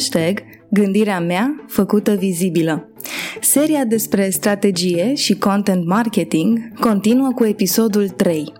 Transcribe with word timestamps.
Hashtag 0.00 0.42
Gândirea 0.70 1.20
mea 1.20 1.64
făcută 1.68 2.14
vizibilă. 2.14 2.88
Seria 3.40 3.84
despre 3.84 4.30
strategie 4.30 5.14
și 5.14 5.34
content 5.34 5.86
marketing 5.86 6.78
continuă 6.78 7.32
cu 7.34 7.44
episodul 7.44 8.08
3. 8.08 8.52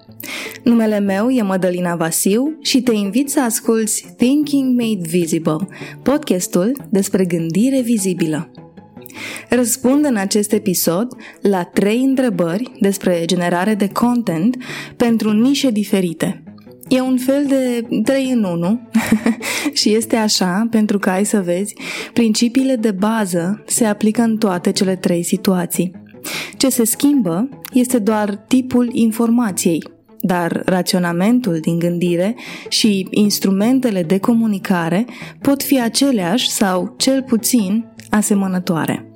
Numele 0.65 0.99
meu 0.99 1.29
e 1.31 1.43
Mădălina 1.43 1.97
Vasiu 1.97 2.59
și 2.63 2.83
te 2.83 2.95
invit 2.95 3.31
să 3.31 3.43
asculți 3.43 4.15
Thinking 4.17 4.81
Made 4.81 5.09
Visible, 5.09 5.69
podcastul 6.03 6.73
despre 6.91 7.25
gândire 7.25 7.81
vizibilă. 7.81 8.51
Răspund 9.49 10.05
în 10.05 10.17
acest 10.17 10.53
episod 10.53 11.17
la 11.41 11.63
trei 11.65 12.01
întrebări 12.01 12.73
despre 12.81 13.23
generare 13.25 13.75
de 13.75 13.89
content 13.89 14.57
pentru 14.97 15.33
nișe 15.33 15.71
diferite– 15.71 16.43
E 16.91 17.01
un 17.01 17.17
fel 17.17 17.47
de 17.47 17.87
3 18.03 18.31
în 18.31 18.45
1 18.45 18.81
și 19.81 19.95
este 19.95 20.17
așa 20.17 20.67
pentru 20.71 20.99
că 20.99 21.11
ai 21.11 21.25
să 21.25 21.41
vezi, 21.41 21.75
principiile 22.13 22.77
de 22.77 22.91
bază 22.91 23.63
se 23.67 23.85
aplică 23.85 24.23
în 24.23 24.37
toate 24.37 24.73
cele 24.73 24.97
trei 24.97 25.23
situații. 25.23 25.93
Ce 26.57 26.69
se 26.69 26.85
schimbă 26.85 27.49
este 27.73 27.99
doar 27.99 28.35
tipul 28.35 28.89
informației, 28.93 29.83
dar 30.21 30.63
raționamentul 30.65 31.59
din 31.61 31.79
gândire 31.79 32.37
și 32.69 33.07
instrumentele 33.11 34.03
de 34.03 34.19
comunicare 34.19 35.07
pot 35.41 35.63
fi 35.63 35.81
aceleași 35.81 36.51
sau 36.51 36.95
cel 36.97 37.23
puțin 37.23 37.87
asemănătoare. 38.11 39.11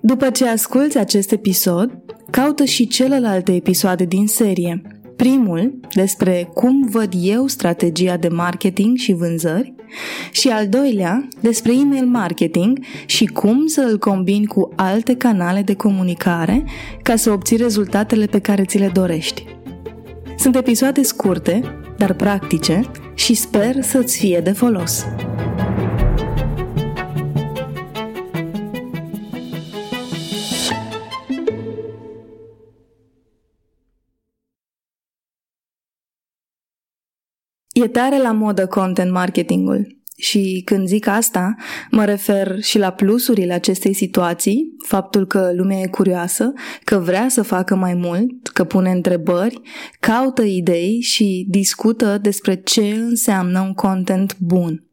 După 0.00 0.30
ce 0.30 0.48
asculți 0.48 0.98
acest 0.98 1.32
episod, 1.32 1.98
caută 2.30 2.64
și 2.64 2.86
celelalte 2.86 3.54
episoade 3.54 4.04
din 4.04 4.26
serie– 4.26 4.82
Primul, 5.16 5.80
despre 5.94 6.50
cum 6.54 6.88
văd 6.90 7.12
eu 7.20 7.46
strategia 7.46 8.16
de 8.16 8.28
marketing 8.28 8.96
și 8.96 9.12
vânzări, 9.12 9.74
și 10.30 10.48
al 10.48 10.68
doilea, 10.68 11.28
despre 11.40 11.72
email 11.72 12.06
marketing 12.06 12.78
și 13.06 13.26
cum 13.26 13.66
să 13.66 13.80
îl 13.90 13.98
combin 13.98 14.44
cu 14.44 14.72
alte 14.74 15.16
canale 15.16 15.62
de 15.62 15.74
comunicare 15.74 16.64
ca 17.02 17.16
să 17.16 17.30
obții 17.30 17.56
rezultatele 17.56 18.26
pe 18.26 18.38
care 18.38 18.64
ți 18.64 18.78
le 18.78 18.90
dorești. 18.92 19.44
Sunt 20.38 20.56
episoade 20.56 21.02
scurte, 21.02 21.60
dar 21.96 22.14
practice 22.14 22.80
și 23.14 23.34
sper 23.34 23.82
să-ți 23.82 24.18
fie 24.18 24.40
de 24.44 24.52
folos. 24.52 25.04
E 37.84 37.88
tare 37.88 38.18
la 38.18 38.32
modă 38.32 38.66
content 38.66 39.10
marketingul. 39.10 39.96
Și 40.18 40.62
când 40.64 40.86
zic 40.86 41.06
asta, 41.06 41.54
mă 41.90 42.04
refer 42.04 42.60
și 42.60 42.78
la 42.78 42.90
plusurile 42.90 43.52
acestei 43.52 43.92
situații, 43.94 44.76
faptul 44.86 45.26
că 45.26 45.50
lumea 45.54 45.78
e 45.78 45.86
curioasă, 45.86 46.52
că 46.84 46.98
vrea 46.98 47.28
să 47.28 47.42
facă 47.42 47.74
mai 47.74 47.94
mult, 47.94 48.48
că 48.48 48.64
pune 48.64 48.90
întrebări, 48.90 49.60
caută 50.00 50.42
idei 50.42 51.00
și 51.00 51.46
discută 51.48 52.18
despre 52.22 52.54
ce 52.54 52.94
înseamnă 52.94 53.60
un 53.60 53.72
content 53.72 54.36
bun. 54.38 54.84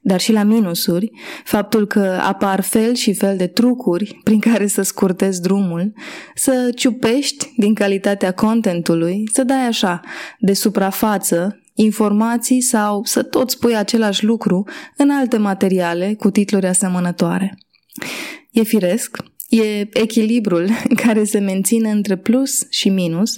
Dar 0.00 0.20
și 0.20 0.32
la 0.32 0.42
minusuri, 0.42 1.10
faptul 1.44 1.86
că 1.86 2.18
apar 2.22 2.60
fel 2.60 2.94
și 2.94 3.12
fel 3.12 3.36
de 3.36 3.46
trucuri 3.46 4.20
prin 4.24 4.38
care 4.38 4.66
să 4.66 4.82
scurtezi 4.82 5.40
drumul, 5.40 5.92
să 6.34 6.72
ciupești 6.74 7.52
din 7.56 7.74
calitatea 7.74 8.32
contentului, 8.32 9.28
să 9.32 9.44
dai 9.44 9.66
așa, 9.66 10.00
de 10.38 10.52
suprafață, 10.52 11.61
informații 11.74 12.60
sau 12.60 13.04
să 13.04 13.22
tot 13.22 13.50
spui 13.50 13.76
același 13.76 14.24
lucru 14.24 14.64
în 14.96 15.10
alte 15.10 15.36
materiale 15.36 16.14
cu 16.14 16.30
titluri 16.30 16.66
asemănătoare. 16.66 17.58
E 18.50 18.62
firesc, 18.62 19.16
e 19.48 19.88
echilibrul 19.92 20.68
care 21.04 21.24
se 21.24 21.38
menține 21.38 21.90
între 21.90 22.16
plus 22.16 22.66
și 22.70 22.88
minus, 22.88 23.34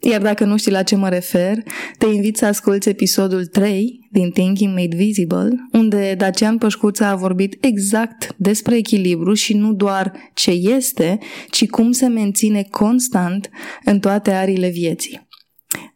iar 0.00 0.22
dacă 0.22 0.44
nu 0.44 0.56
știi 0.56 0.72
la 0.72 0.82
ce 0.82 0.96
mă 0.96 1.08
refer, 1.08 1.62
te 1.98 2.06
invit 2.06 2.36
să 2.36 2.46
asculți 2.46 2.88
episodul 2.88 3.46
3 3.46 4.08
din 4.10 4.30
Thinking 4.30 4.74
Made 4.74 4.96
Visible, 4.96 5.68
unde 5.72 6.14
Dacian 6.18 6.58
Pășcuța 6.58 7.08
a 7.08 7.14
vorbit 7.14 7.64
exact 7.64 8.34
despre 8.36 8.76
echilibru 8.76 9.34
și 9.34 9.54
nu 9.54 9.72
doar 9.72 10.12
ce 10.34 10.50
este, 10.50 11.18
ci 11.50 11.68
cum 11.68 11.92
se 11.92 12.06
menține 12.06 12.66
constant 12.70 13.50
în 13.84 13.98
toate 14.00 14.30
arile 14.30 14.68
vieții. 14.68 15.28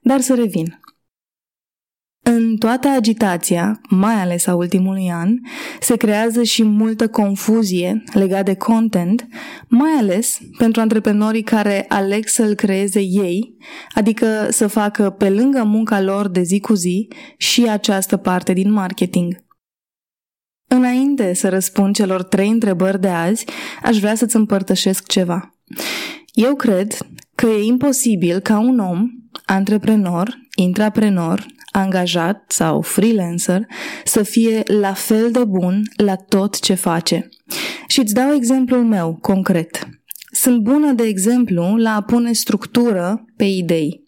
Dar 0.00 0.20
să 0.20 0.34
revin. 0.34 0.80
În 2.24 2.56
toată 2.56 2.88
agitația, 2.88 3.80
mai 3.88 4.14
ales 4.14 4.46
a 4.46 4.54
ultimului 4.54 5.10
an, 5.12 5.38
se 5.80 5.96
creează 5.96 6.42
și 6.42 6.62
multă 6.62 7.08
confuzie 7.08 8.02
legată 8.12 8.42
de 8.42 8.54
content, 8.54 9.26
mai 9.68 9.90
ales 9.98 10.38
pentru 10.58 10.80
antreprenorii 10.80 11.42
care 11.42 11.84
aleg 11.88 12.26
să-l 12.26 12.54
creeze 12.54 13.00
ei, 13.00 13.56
adică 13.94 14.48
să 14.50 14.66
facă 14.66 15.10
pe 15.10 15.30
lângă 15.30 15.62
munca 15.64 16.00
lor 16.00 16.28
de 16.28 16.42
zi 16.42 16.60
cu 16.60 16.74
zi 16.74 17.08
și 17.36 17.68
această 17.68 18.16
parte 18.16 18.52
din 18.52 18.72
marketing. 18.72 19.44
Înainte 20.68 21.34
să 21.34 21.48
răspund 21.48 21.94
celor 21.94 22.22
trei 22.22 22.48
întrebări 22.48 23.00
de 23.00 23.08
azi, 23.08 23.44
aș 23.82 23.98
vrea 23.98 24.14
să-ți 24.14 24.36
împărtășesc 24.36 25.06
ceva. 25.06 25.54
Eu 26.32 26.54
cred 26.54 26.96
că 27.34 27.46
e 27.46 27.64
imposibil 27.64 28.38
ca 28.38 28.58
un 28.58 28.78
om, 28.78 29.08
antreprenor, 29.44 30.38
intraprenor, 30.54 31.46
angajat 31.72 32.44
sau 32.48 32.80
freelancer 32.80 33.66
să 34.04 34.22
fie 34.22 34.62
la 34.64 34.92
fel 34.92 35.30
de 35.30 35.44
bun 35.44 35.82
la 35.96 36.16
tot 36.16 36.60
ce 36.60 36.74
face. 36.74 37.28
Și 37.86 38.00
îți 38.00 38.14
dau 38.14 38.34
exemplul 38.34 38.84
meu 38.84 39.18
concret. 39.20 39.88
Sunt 40.32 40.62
bună, 40.62 40.92
de 40.92 41.02
exemplu, 41.02 41.76
la 41.76 41.94
a 41.94 42.02
pune 42.02 42.32
structură 42.32 43.24
pe 43.36 43.44
idei. 43.44 44.02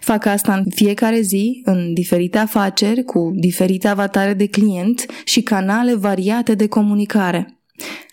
Fac 0.00 0.26
asta 0.26 0.54
în 0.54 0.64
fiecare 0.74 1.20
zi, 1.20 1.62
în 1.64 1.94
diferite 1.94 2.38
afaceri, 2.38 3.02
cu 3.02 3.30
diferite 3.34 3.88
avatare 3.88 4.34
de 4.34 4.46
client 4.46 5.06
și 5.24 5.42
canale 5.42 5.94
variate 5.94 6.54
de 6.54 6.66
comunicare. 6.66 7.58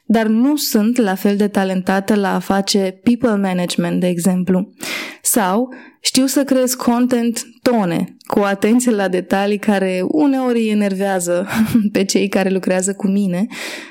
Dar 0.06 0.28
nu 0.28 0.56
sunt 0.56 0.98
la 0.98 1.16
fel 1.16 1.38
de 1.38 1.48
talentată 1.48 2.16
la 2.16 2.36
a 2.36 2.40
face 2.40 3.00
people 3.04 3.36
management, 3.36 4.00
de 4.00 4.08
exemplu. 4.08 4.74
Sau 5.22 5.74
știu 6.02 6.26
să 6.26 6.44
creez 6.44 6.74
content 6.74 7.44
tone, 7.62 8.18
cu 8.28 8.40
atenție 8.40 8.92
la 8.92 9.08
detalii 9.08 9.58
care 9.58 10.02
uneori 10.08 10.60
îi 10.60 10.70
enervează 10.70 11.48
pe 11.94 12.04
cei 12.04 12.28
care 12.28 12.50
lucrează 12.50 12.94
cu 12.94 13.08
mine, 13.08 13.46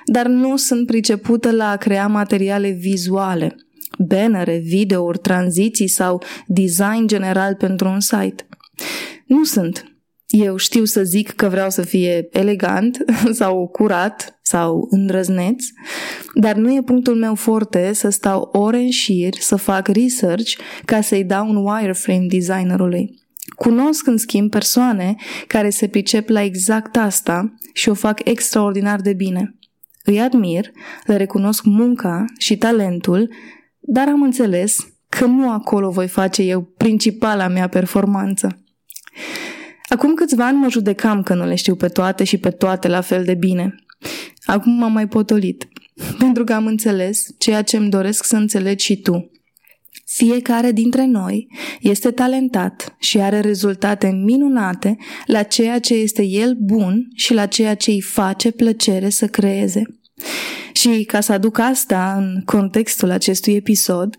dar 0.04 0.26
nu 0.26 0.56
sunt 0.56 0.86
pricepută 0.86 1.50
la 1.50 1.70
a 1.70 1.76
crea 1.76 2.06
materiale 2.06 2.70
vizuale, 2.70 3.56
bannere, 3.98 4.60
videouri, 4.64 5.18
tranziții 5.18 5.88
sau 5.88 6.22
design 6.46 7.06
general 7.06 7.54
pentru 7.54 7.88
un 7.88 8.00
site. 8.00 8.46
Nu 9.26 9.44
sunt. 9.44 9.91
Eu 10.32 10.56
știu 10.56 10.84
să 10.84 11.02
zic 11.02 11.30
că 11.30 11.48
vreau 11.48 11.70
să 11.70 11.82
fie 11.82 12.28
elegant 12.30 13.04
sau 13.40 13.68
curat 13.68 14.38
sau 14.42 14.86
îndrăzneț, 14.90 15.64
dar 16.34 16.54
nu 16.56 16.74
e 16.74 16.82
punctul 16.82 17.14
meu 17.14 17.34
forte 17.34 17.92
să 17.92 18.08
stau 18.08 18.48
ore 18.52 18.78
în 18.78 18.90
șir 18.90 19.34
să 19.38 19.56
fac 19.56 19.88
research 19.88 20.52
ca 20.84 21.00
să-i 21.00 21.24
dau 21.24 21.48
un 21.48 21.56
wireframe 21.56 22.26
designerului. 22.28 23.20
Cunosc, 23.56 24.06
în 24.06 24.16
schimb, 24.16 24.50
persoane 24.50 25.14
care 25.46 25.70
se 25.70 25.88
pricep 25.88 26.28
la 26.28 26.42
exact 26.42 26.96
asta 26.96 27.54
și 27.72 27.88
o 27.88 27.94
fac 27.94 28.28
extraordinar 28.28 29.00
de 29.00 29.12
bine. 29.12 29.58
Îi 30.04 30.20
admir, 30.20 30.70
le 31.04 31.16
recunosc 31.16 31.64
munca 31.64 32.24
și 32.38 32.56
talentul, 32.56 33.30
dar 33.80 34.08
am 34.08 34.22
înțeles 34.22 34.76
că 35.08 35.24
nu 35.24 35.50
acolo 35.50 35.90
voi 35.90 36.08
face 36.08 36.42
eu 36.42 36.62
principala 36.62 37.48
mea 37.48 37.68
performanță. 37.68 38.61
Acum 39.92 40.14
câțiva 40.14 40.46
ani 40.46 40.58
mă 40.58 40.68
judecam 40.70 41.22
că 41.22 41.34
nu 41.34 41.46
le 41.46 41.54
știu 41.54 41.74
pe 41.74 41.88
toate 41.88 42.24
și 42.24 42.38
pe 42.38 42.50
toate 42.50 42.88
la 42.88 43.00
fel 43.00 43.24
de 43.24 43.34
bine. 43.34 43.74
Acum 44.44 44.72
m-am 44.72 44.92
mai 44.92 45.08
potolit, 45.08 45.68
pentru 46.18 46.44
că 46.44 46.52
am 46.52 46.66
înțeles 46.66 47.26
ceea 47.38 47.62
ce 47.62 47.76
îmi 47.76 47.90
doresc 47.90 48.24
să 48.24 48.36
înțelegi 48.36 48.84
și 48.84 48.96
tu. 48.96 49.30
Fiecare 50.04 50.72
dintre 50.72 51.06
noi 51.06 51.48
este 51.80 52.10
talentat 52.10 52.96
și 52.98 53.20
are 53.20 53.40
rezultate 53.40 54.10
minunate 54.10 54.96
la 55.26 55.42
ceea 55.42 55.78
ce 55.78 55.94
este 55.94 56.22
el 56.24 56.56
bun 56.60 57.08
și 57.14 57.34
la 57.34 57.46
ceea 57.46 57.74
ce 57.74 57.90
îi 57.90 58.00
face 58.00 58.50
plăcere 58.50 59.08
să 59.08 59.26
creeze. 59.26 59.82
Și 60.72 61.04
ca 61.04 61.20
să 61.20 61.32
aduc 61.32 61.58
asta 61.58 62.14
în 62.18 62.42
contextul 62.44 63.10
acestui 63.10 63.54
episod, 63.54 64.16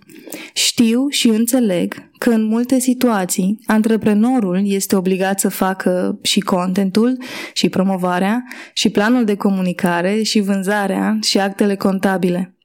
știu 0.54 1.08
și 1.10 1.28
înțeleg 1.28 2.10
că 2.18 2.30
în 2.30 2.44
multe 2.44 2.80
situații 2.80 3.60
antreprenorul 3.66 4.62
este 4.64 4.96
obligat 4.96 5.40
să 5.40 5.50
facă 5.50 6.20
și 6.22 6.40
contentul, 6.40 7.18
și 7.54 7.70
promovarea, 7.70 8.44
și 8.74 8.90
planul 8.90 9.24
de 9.24 9.36
comunicare, 9.36 10.22
și 10.22 10.40
vânzarea, 10.40 11.18
și 11.22 11.40
actele 11.40 11.76
contabile. 11.76 12.58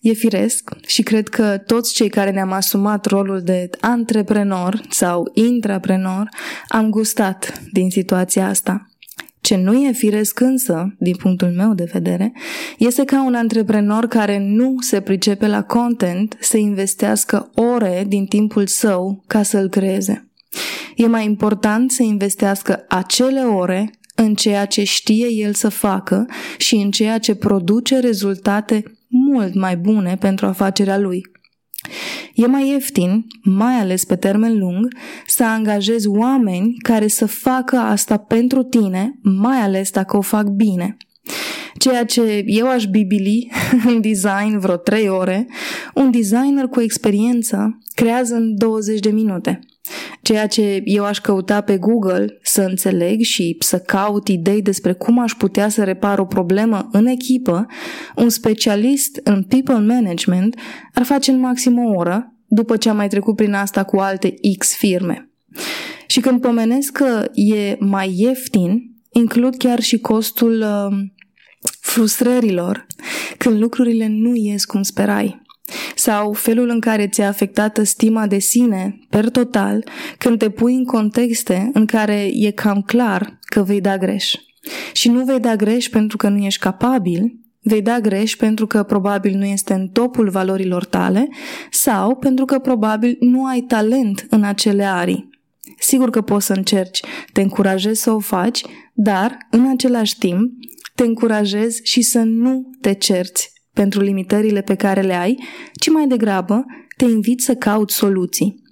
E 0.00 0.12
firesc 0.12 0.70
și 0.86 1.02
cred 1.02 1.28
că 1.28 1.58
toți 1.66 1.94
cei 1.94 2.08
care 2.08 2.30
ne-am 2.30 2.52
asumat 2.52 3.06
rolul 3.06 3.40
de 3.42 3.70
antreprenor 3.80 4.80
sau 4.90 5.30
intraprenor 5.34 6.28
am 6.68 6.90
gustat 6.90 7.62
din 7.72 7.90
situația 7.90 8.48
asta. 8.48 8.86
Ce 9.40 9.56
nu 9.56 9.72
e 9.72 9.92
firesc 9.92 10.40
însă, 10.40 10.94
din 10.98 11.16
punctul 11.16 11.48
meu 11.48 11.74
de 11.74 11.88
vedere, 11.92 12.32
este 12.78 13.04
ca 13.04 13.24
un 13.24 13.34
antreprenor 13.34 14.06
care 14.06 14.38
nu 14.38 14.74
se 14.80 15.00
pricepe 15.00 15.46
la 15.46 15.62
content 15.62 16.36
să 16.40 16.56
investească 16.56 17.50
ore 17.54 18.04
din 18.08 18.26
timpul 18.26 18.66
său 18.66 19.22
ca 19.26 19.42
să-l 19.42 19.68
creeze. 19.68 20.28
E 20.96 21.06
mai 21.06 21.24
important 21.24 21.90
să 21.90 22.02
investească 22.02 22.84
acele 22.88 23.40
ore 23.40 23.90
în 24.14 24.34
ceea 24.34 24.64
ce 24.64 24.84
știe 24.84 25.26
el 25.30 25.54
să 25.54 25.68
facă 25.68 26.26
și 26.58 26.74
în 26.74 26.90
ceea 26.90 27.18
ce 27.18 27.34
produce 27.34 27.98
rezultate 27.98 28.82
mult 29.08 29.54
mai 29.54 29.76
bune 29.76 30.16
pentru 30.20 30.46
afacerea 30.46 30.98
lui. 30.98 31.26
E 32.34 32.46
mai 32.46 32.68
ieftin, 32.68 33.26
mai 33.42 33.74
ales 33.74 34.04
pe 34.04 34.16
termen 34.16 34.58
lung, 34.58 34.94
să 35.26 35.44
angajezi 35.44 36.08
oameni 36.08 36.74
care 36.82 37.06
să 37.06 37.26
facă 37.26 37.76
asta 37.76 38.16
pentru 38.16 38.62
tine, 38.62 39.18
mai 39.22 39.56
ales 39.56 39.90
dacă 39.90 40.16
o 40.16 40.20
fac 40.20 40.46
bine. 40.46 40.96
Ceea 41.78 42.04
ce 42.04 42.42
eu 42.46 42.68
aș 42.68 42.84
bibili 42.84 43.50
în 43.90 44.00
design 44.00 44.58
vreo 44.58 44.76
3 44.76 45.08
ore, 45.08 45.46
un 45.94 46.10
designer 46.10 46.66
cu 46.66 46.80
experiență 46.80 47.78
creează 47.94 48.34
în 48.34 48.56
20 48.56 49.00
de 49.00 49.10
minute. 49.10 49.58
Ceea 50.22 50.46
ce 50.46 50.82
eu 50.84 51.04
aș 51.04 51.18
căuta 51.18 51.60
pe 51.60 51.76
Google 51.76 52.38
să 52.42 52.62
înțeleg 52.62 53.20
și 53.20 53.56
să 53.58 53.78
caut 53.78 54.28
idei 54.28 54.62
despre 54.62 54.92
cum 54.92 55.18
aș 55.18 55.32
putea 55.32 55.68
să 55.68 55.84
repar 55.84 56.18
o 56.18 56.24
problemă 56.24 56.88
în 56.92 57.06
echipă, 57.06 57.66
un 58.16 58.28
specialist 58.28 59.20
în 59.24 59.42
people 59.42 59.78
management 59.78 60.56
ar 60.94 61.02
face 61.02 61.30
în 61.30 61.38
maxim 61.38 61.78
o 61.78 61.90
oră 61.96 62.32
după 62.46 62.76
ce 62.76 62.88
am 62.88 62.96
mai 62.96 63.08
trecut 63.08 63.36
prin 63.36 63.52
asta 63.52 63.84
cu 63.84 63.96
alte 63.96 64.34
X 64.58 64.76
firme. 64.76 65.30
Și 66.06 66.20
când 66.20 66.40
pomenesc 66.40 66.92
că 66.92 67.24
e 67.32 67.76
mai 67.78 68.14
ieftin, 68.16 68.82
includ 69.10 69.56
chiar 69.56 69.80
și 69.80 69.98
costul 69.98 70.60
uh, 70.60 70.98
frustrărilor 71.80 72.86
când 73.38 73.60
lucrurile 73.60 74.06
nu 74.06 74.34
ies 74.34 74.64
cum 74.64 74.82
sperai 74.82 75.46
sau 75.94 76.32
felul 76.32 76.68
în 76.68 76.80
care 76.80 77.08
ți-a 77.08 77.28
afectat 77.28 77.80
stima 77.82 78.26
de 78.26 78.38
sine, 78.38 78.98
per 79.08 79.28
total, 79.28 79.84
când 80.18 80.38
te 80.38 80.50
pui 80.50 80.74
în 80.74 80.84
contexte 80.84 81.70
în 81.72 81.86
care 81.86 82.30
e 82.32 82.50
cam 82.50 82.82
clar 82.82 83.38
că 83.40 83.62
vei 83.62 83.80
da 83.80 83.98
greș. 83.98 84.34
Și 84.92 85.08
nu 85.08 85.24
vei 85.24 85.40
da 85.40 85.56
greș 85.56 85.88
pentru 85.88 86.16
că 86.16 86.28
nu 86.28 86.44
ești 86.44 86.60
capabil, 86.60 87.38
vei 87.62 87.82
da 87.82 88.00
greș 88.00 88.36
pentru 88.36 88.66
că 88.66 88.82
probabil 88.82 89.36
nu 89.36 89.44
este 89.44 89.72
în 89.72 89.88
topul 89.88 90.30
valorilor 90.30 90.84
tale 90.84 91.28
sau 91.70 92.16
pentru 92.16 92.44
că 92.44 92.58
probabil 92.58 93.16
nu 93.20 93.44
ai 93.44 93.60
talent 93.60 94.26
în 94.30 94.42
acele 94.42 94.84
arii. 94.84 95.28
Sigur 95.78 96.10
că 96.10 96.20
poți 96.20 96.46
să 96.46 96.52
încerci, 96.52 97.00
te 97.32 97.40
încurajez 97.40 97.98
să 97.98 98.10
o 98.10 98.18
faci, 98.18 98.64
dar, 98.92 99.38
în 99.50 99.68
același 99.70 100.18
timp, 100.18 100.52
te 100.94 101.04
încurajez 101.04 101.78
și 101.82 102.02
să 102.02 102.18
nu 102.18 102.70
te 102.80 102.92
cerți 102.92 103.57
pentru 103.78 104.00
limitările 104.00 104.60
pe 104.60 104.74
care 104.74 105.00
le 105.00 105.14
ai, 105.14 105.38
ci 105.74 105.88
mai 105.88 106.06
degrabă 106.06 106.64
te 106.96 107.04
invit 107.04 107.40
să 107.40 107.54
cauți 107.54 107.94
soluții. 107.94 108.62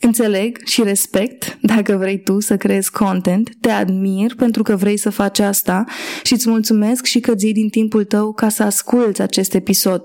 Înțeleg 0.00 0.58
și 0.64 0.82
respect 0.82 1.58
dacă 1.60 1.96
vrei 1.96 2.22
tu 2.22 2.40
să 2.40 2.56
creezi 2.56 2.90
content, 2.90 3.50
te 3.60 3.70
admir 3.70 4.34
pentru 4.34 4.62
că 4.62 4.76
vrei 4.76 4.96
să 4.96 5.10
faci 5.10 5.38
asta 5.38 5.84
și 6.22 6.32
îți 6.32 6.48
mulțumesc 6.48 7.04
și 7.04 7.20
că 7.20 7.34
zi 7.36 7.52
din 7.52 7.68
timpul 7.68 8.04
tău 8.04 8.32
ca 8.32 8.48
să 8.48 8.62
asculți 8.62 9.22
acest 9.22 9.54
episod. 9.54 10.02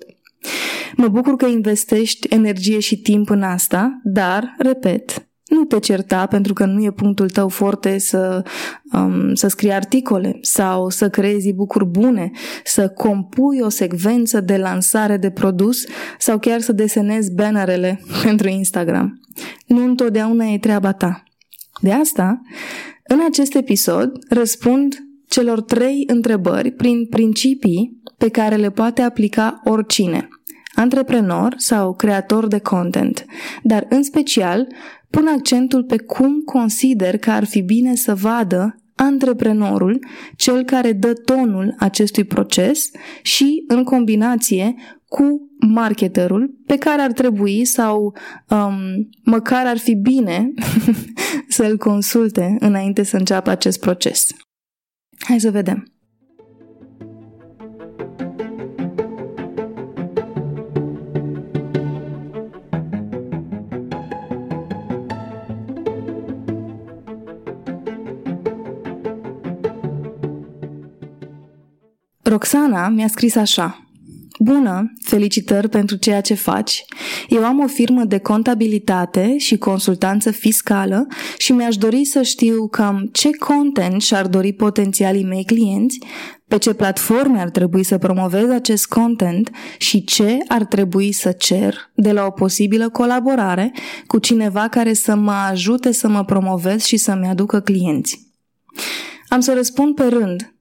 Mă 0.95 1.07
bucur 1.07 1.35
că 1.35 1.45
investești 1.45 2.27
energie 2.29 2.79
și 2.79 2.97
timp 2.97 3.29
în 3.29 3.41
asta, 3.41 3.99
dar, 4.03 4.55
repet, 4.57 5.26
nu 5.47 5.63
te 5.63 5.79
certa 5.79 6.25
pentru 6.25 6.53
că 6.53 6.65
nu 6.65 6.83
e 6.83 6.91
punctul 6.91 7.29
tău 7.29 7.47
forte 7.47 7.97
să, 7.97 8.43
um, 8.93 9.33
să 9.33 9.47
scrii 9.47 9.71
articole 9.71 10.37
sau 10.41 10.89
să 10.89 11.09
creezi 11.09 11.53
bucuri 11.53 11.85
bune, 11.85 12.31
să 12.63 12.89
compui 12.89 13.59
o 13.59 13.69
secvență 13.69 14.41
de 14.41 14.57
lansare 14.57 15.17
de 15.17 15.29
produs 15.29 15.85
sau 16.19 16.39
chiar 16.39 16.61
să 16.61 16.71
desenezi 16.71 17.33
bannerele 17.33 18.01
pentru 18.23 18.47
Instagram. 18.47 19.21
Nu 19.65 19.83
întotdeauna 19.83 20.45
e 20.45 20.57
treaba 20.57 20.91
ta. 20.91 21.23
De 21.81 21.91
asta, 21.91 22.41
în 23.03 23.19
acest 23.27 23.55
episod 23.55 24.11
răspund 24.29 24.95
celor 25.27 25.61
trei 25.61 26.03
întrebări 26.07 26.71
prin 26.71 27.05
principii 27.05 28.01
pe 28.17 28.29
care 28.29 28.55
le 28.55 28.69
poate 28.69 29.01
aplica 29.01 29.61
oricine, 29.63 30.27
antreprenor 30.77 31.53
sau 31.57 31.93
creator 31.93 32.47
de 32.47 32.59
content, 32.59 33.25
dar 33.63 33.85
în 33.89 34.03
special 34.03 34.67
pun 35.09 35.27
accentul 35.27 35.83
pe 35.83 35.97
cum 35.97 36.39
consider 36.39 37.17
că 37.17 37.31
ar 37.31 37.43
fi 37.43 37.61
bine 37.61 37.95
să 37.95 38.15
vadă 38.15 38.81
antreprenorul, 38.95 40.05
cel 40.35 40.63
care 40.63 40.91
dă 40.93 41.13
tonul 41.13 41.75
acestui 41.77 42.23
proces 42.23 42.89
și 43.21 43.63
în 43.67 43.83
combinație 43.83 44.75
cu 45.07 45.49
marketerul 45.67 46.55
pe 46.65 46.77
care 46.77 47.01
ar 47.01 47.11
trebui 47.11 47.65
sau 47.65 48.15
um, 48.49 49.09
măcar 49.23 49.65
ar 49.65 49.77
fi 49.77 49.93
bine 49.93 50.53
să-l 51.47 51.77
consulte 51.77 52.55
înainte 52.59 53.03
să 53.03 53.17
înceapă 53.17 53.49
acest 53.49 53.79
proces. 53.79 54.27
Hai 55.19 55.39
să 55.39 55.51
vedem. 55.51 55.96
Roxana 72.27 72.87
mi-a 72.87 73.07
scris 73.07 73.35
așa. 73.35 73.81
Bună, 74.39 74.93
felicitări 75.03 75.69
pentru 75.69 75.95
ceea 75.95 76.21
ce 76.21 76.33
faci. 76.33 76.85
Eu 77.29 77.45
am 77.45 77.59
o 77.59 77.67
firmă 77.67 78.03
de 78.03 78.17
contabilitate 78.17 79.37
și 79.37 79.57
consultanță 79.57 80.31
fiscală 80.31 81.07
și 81.37 81.51
mi-aș 81.51 81.77
dori 81.77 82.05
să 82.05 82.21
știu 82.21 82.67
cam 82.67 83.09
ce 83.11 83.29
content 83.29 84.01
și-ar 84.01 84.27
dori 84.27 84.53
potențialii 84.53 85.23
mei 85.23 85.43
clienți, 85.45 85.99
pe 86.47 86.57
ce 86.57 86.73
platforme 86.73 87.39
ar 87.39 87.49
trebui 87.49 87.83
să 87.83 87.97
promovez 87.97 88.49
acest 88.49 88.85
content 88.85 89.51
și 89.77 90.03
ce 90.03 90.37
ar 90.47 90.65
trebui 90.65 91.11
să 91.11 91.31
cer 91.31 91.75
de 91.95 92.11
la 92.11 92.25
o 92.25 92.31
posibilă 92.31 92.89
colaborare 92.89 93.73
cu 94.07 94.19
cineva 94.19 94.67
care 94.67 94.93
să 94.93 95.15
mă 95.15 95.31
ajute 95.49 95.91
să 95.91 96.07
mă 96.07 96.25
promovez 96.25 96.83
și 96.83 96.97
să-mi 96.97 97.27
aducă 97.27 97.59
clienți. 97.59 98.27
Am 99.27 99.39
să 99.39 99.53
răspund 99.53 99.95
pe 99.95 100.03
rând, 100.03 100.56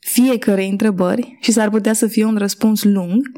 fiecare 0.00 0.64
întrebări 0.64 1.38
și 1.40 1.52
s-ar 1.52 1.70
putea 1.70 1.92
să 1.92 2.06
fie 2.06 2.24
un 2.24 2.36
răspuns 2.36 2.82
lung, 2.82 3.30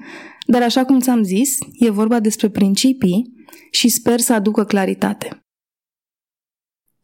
dar 0.47 0.63
așa 0.63 0.85
cum 0.85 1.01
ți-am 1.01 1.23
zis, 1.23 1.59
e 1.79 1.91
vorba 1.91 2.21
despre 2.21 2.49
principii 2.49 3.33
și 3.71 3.89
sper 3.89 4.21
să 4.21 4.33
aducă 4.33 4.65
claritate. 4.65 5.47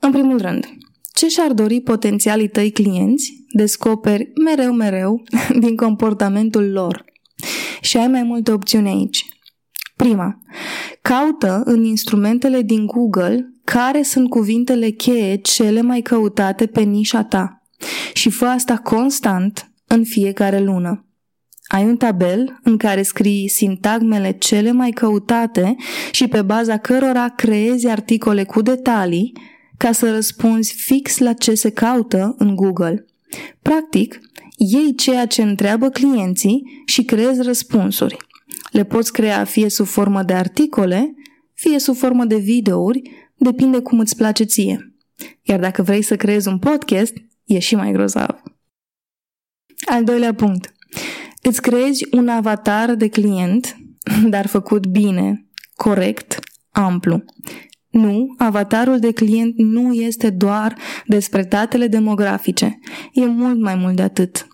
În 0.01 0.11
primul 0.11 0.41
rând, 0.41 0.69
ce 1.13 1.29
și-ar 1.29 1.53
dori 1.53 1.81
potențialii 1.81 2.49
tăi 2.49 2.73
clienți, 2.73 3.33
descoperi 3.53 4.33
mereu, 4.45 4.73
mereu 4.73 5.23
din 5.61 5.77
comportamentul 5.77 6.71
lor. 6.71 7.05
Și 7.81 7.97
ai 7.97 8.09
mai 8.09 8.23
multe 8.23 8.53
opțiuni 8.53 8.89
aici. 8.89 9.25
Prima, 9.97 10.39
caută 11.03 11.63
în 11.65 11.85
instrumentele 11.85 12.63
din 12.63 12.87
Google 12.87 13.53
care 13.65 14.03
sunt 14.03 14.29
cuvintele 14.29 14.91
cheie 14.91 15.37
cele 15.37 15.81
mai 15.81 16.01
căutate 16.01 16.67
pe 16.67 16.81
nișa 16.81 17.25
ta 17.25 17.58
și 18.13 18.31
fă 18.31 18.45
asta 18.45 18.77
constant 18.77 19.71
în 19.87 20.05
fiecare 20.05 20.61
lună. 20.61 21.03
Ai 21.69 21.85
un 21.85 21.97
tabel 21.97 22.59
în 22.63 22.77
care 22.77 23.03
scrii 23.03 23.49
sintagmele 23.49 24.33
cele 24.33 24.73
mai 24.73 24.91
căutate 24.91 25.77
și 26.11 26.29
pe 26.29 26.43
baza 26.43 26.77
cărora 26.77 27.29
creezi 27.29 27.89
articole 27.89 28.45
cu 28.45 28.63
detalii 28.63 29.33
ca 29.77 29.93
să 29.93 30.11
răspunzi 30.11 30.73
fix 30.73 31.19
la 31.19 31.33
ce 31.33 31.55
se 31.55 31.71
caută 31.71 32.35
în 32.39 32.55
Google. 32.55 33.07
Practic, 33.63 34.21
iei 34.57 34.95
ceea 34.95 35.27
ce 35.27 35.43
întreabă 35.43 35.89
clienții 35.89 36.83
și 36.87 37.05
creezi 37.05 37.43
răspunsuri. 37.43 38.17
Le 38.71 38.85
poți 38.85 39.13
crea 39.13 39.45
fie 39.45 39.69
sub 39.69 39.87
formă 39.87 40.23
de 40.23 40.33
articole, 40.33 41.15
fie 41.55 41.79
sub 41.79 41.97
formă 41.97 42.25
de 42.25 42.37
videouri, 42.37 43.03
depinde 43.37 43.79
cum 43.79 43.99
îți 43.99 44.17
place 44.17 44.45
ție. 44.45 44.93
Iar 45.43 45.61
dacă 45.61 45.83
vrei 45.83 46.03
să 46.03 46.17
creezi 46.17 46.49
un 46.49 46.59
podcast, 46.59 47.13
e 47.49 47.59
și 47.59 47.75
mai 47.75 47.93
grozav. 47.93 48.43
Al 49.87 50.05
doilea 50.05 50.35
punct. 50.35 50.73
Îți 51.43 51.63
creezi 51.63 52.07
un 52.11 52.29
avatar 52.29 52.95
de 52.95 53.09
client, 53.09 53.77
dar 54.33 54.47
făcut 54.47 54.87
bine, 54.87 55.47
corect, 55.77 56.39
amplu. 56.71 57.25
Nu, 57.91 58.35
avatarul 58.39 58.99
de 58.99 59.13
client 59.13 59.55
nu 59.57 59.93
este 59.93 60.31
doar 60.31 60.77
despre 61.07 61.43
datele 61.43 61.87
demografice. 61.87 62.79
E 63.13 63.27
mult 63.27 63.61
mai 63.61 63.75
mult 63.75 63.97
de 63.97 64.03
atât. 64.03 64.47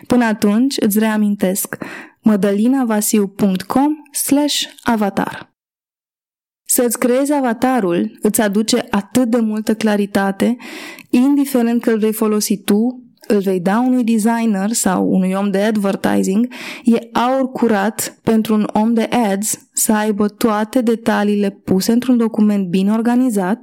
Până 0.07 0.25
atunci, 0.25 0.75
îți 0.79 0.99
reamintesc 0.99 1.77
mădălinavasiu.com 2.21 3.93
slash 4.11 4.63
avatar. 4.81 5.53
Să-ți 6.65 6.99
creezi 6.99 7.33
avatarul 7.33 8.17
îți 8.21 8.41
aduce 8.41 8.85
atât 8.89 9.29
de 9.29 9.39
multă 9.39 9.75
claritate, 9.75 10.57
indiferent 11.09 11.81
că 11.81 11.91
îl 11.91 11.99
vei 11.99 12.13
folosi 12.13 12.57
tu 12.57 13.02
îl 13.27 13.39
vei 13.39 13.59
da 13.59 13.83
unui 13.87 14.03
designer 14.03 14.71
sau 14.71 15.11
unui 15.11 15.33
om 15.33 15.51
de 15.51 15.57
advertising, 15.57 16.47
e 16.83 17.09
aur 17.11 17.51
curat 17.51 18.17
pentru 18.23 18.53
un 18.53 18.67
om 18.73 18.93
de 18.93 19.09
ads 19.31 19.67
să 19.73 19.93
aibă 19.93 20.27
toate 20.27 20.81
detaliile 20.81 21.49
puse 21.49 21.91
într-un 21.91 22.17
document 22.17 22.67
bine 22.67 22.91
organizat, 22.91 23.59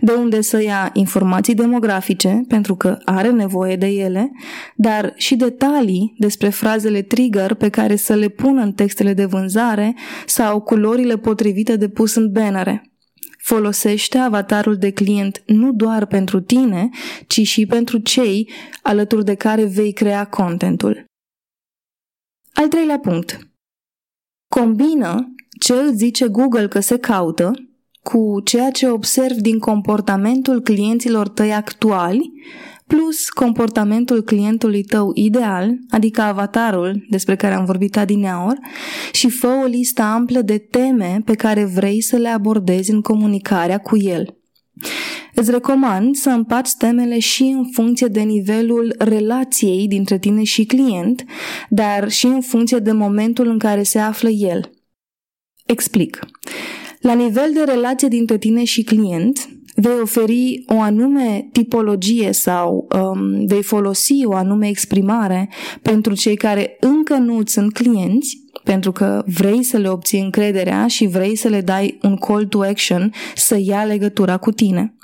de 0.00 0.12
unde 0.12 0.40
să 0.40 0.62
ia 0.62 0.90
informații 0.92 1.54
demografice, 1.54 2.44
pentru 2.48 2.74
că 2.74 2.98
are 3.04 3.30
nevoie 3.30 3.76
de 3.76 3.86
ele, 3.86 4.30
dar 4.76 5.12
și 5.16 5.36
detalii 5.36 6.14
despre 6.18 6.48
frazele 6.48 7.02
trigger 7.02 7.54
pe 7.54 7.68
care 7.68 7.96
să 7.96 8.14
le 8.14 8.28
pună 8.28 8.62
în 8.62 8.72
textele 8.72 9.12
de 9.12 9.24
vânzare 9.24 9.94
sau 10.26 10.60
culorile 10.60 11.16
potrivite 11.16 11.76
de 11.76 11.88
pus 11.88 12.14
în 12.14 12.32
bannere. 12.32 12.93
Folosește 13.44 14.18
avatarul 14.18 14.76
de 14.76 14.92
client 14.92 15.42
nu 15.46 15.72
doar 15.72 16.06
pentru 16.06 16.40
tine, 16.40 16.88
ci 17.26 17.40
și 17.40 17.66
pentru 17.66 17.98
cei 17.98 18.50
alături 18.82 19.24
de 19.24 19.34
care 19.34 19.64
vei 19.64 19.92
crea 19.92 20.26
contentul. 20.26 21.04
Al 22.52 22.68
treilea 22.68 22.98
punct. 22.98 23.38
Combină 24.54 25.34
ce 25.60 25.72
îți 25.72 25.96
zice 25.96 26.28
Google 26.28 26.68
că 26.68 26.80
se 26.80 26.98
caută 26.98 27.50
cu 28.02 28.40
ceea 28.44 28.70
ce 28.70 28.88
observi 28.88 29.40
din 29.40 29.58
comportamentul 29.58 30.60
clienților 30.60 31.28
tăi 31.28 31.52
actuali 31.52 32.32
plus 32.86 33.28
comportamentul 33.28 34.22
clientului 34.22 34.82
tău 34.82 35.10
ideal, 35.14 35.74
adică 35.90 36.20
avatarul 36.20 37.06
despre 37.10 37.36
care 37.36 37.54
am 37.54 37.64
vorbit 37.64 37.96
adineaori, 37.96 38.58
și 39.12 39.28
fă 39.28 39.60
o 39.62 39.66
listă 39.66 40.02
amplă 40.02 40.40
de 40.40 40.58
teme 40.58 41.22
pe 41.24 41.34
care 41.34 41.64
vrei 41.64 42.02
să 42.02 42.16
le 42.16 42.28
abordezi 42.28 42.90
în 42.90 43.00
comunicarea 43.00 43.78
cu 43.78 43.96
el. 43.96 44.36
Îți 45.34 45.50
recomand 45.50 46.14
să 46.14 46.30
împaci 46.30 46.70
temele 46.78 47.18
și 47.18 47.42
în 47.42 47.64
funcție 47.72 48.06
de 48.06 48.20
nivelul 48.20 48.94
relației 48.98 49.88
dintre 49.88 50.18
tine 50.18 50.42
și 50.42 50.64
client, 50.64 51.24
dar 51.68 52.10
și 52.10 52.26
în 52.26 52.40
funcție 52.40 52.78
de 52.78 52.92
momentul 52.92 53.46
în 53.46 53.58
care 53.58 53.82
se 53.82 53.98
află 53.98 54.28
el. 54.28 54.70
Explic. 55.66 56.18
La 57.00 57.12
nivel 57.12 57.52
de 57.52 57.62
relație 57.72 58.08
dintre 58.08 58.38
tine 58.38 58.64
și 58.64 58.82
client, 58.82 59.48
vei 59.74 60.00
oferi 60.02 60.64
o 60.66 60.80
anume 60.80 61.48
tipologie 61.52 62.32
sau 62.32 62.88
um, 62.98 63.46
vei 63.46 63.62
folosi 63.62 64.24
o 64.24 64.34
anume 64.34 64.68
exprimare 64.68 65.48
pentru 65.82 66.14
cei 66.14 66.36
care 66.36 66.76
încă 66.80 67.14
nu 67.14 67.42
sunt 67.44 67.72
clienți, 67.72 68.42
pentru 68.64 68.92
că 68.92 69.24
vrei 69.26 69.62
să 69.62 69.76
le 69.76 69.88
obții 69.88 70.20
încrederea 70.20 70.86
și 70.86 71.06
vrei 71.06 71.36
să 71.36 71.48
le 71.48 71.60
dai 71.60 71.98
un 72.02 72.16
call 72.16 72.46
to 72.46 72.60
action 72.60 73.12
să 73.34 73.58
ia 73.60 73.84
legătura 73.84 74.36
cu 74.36 74.50
tine. 74.50 74.94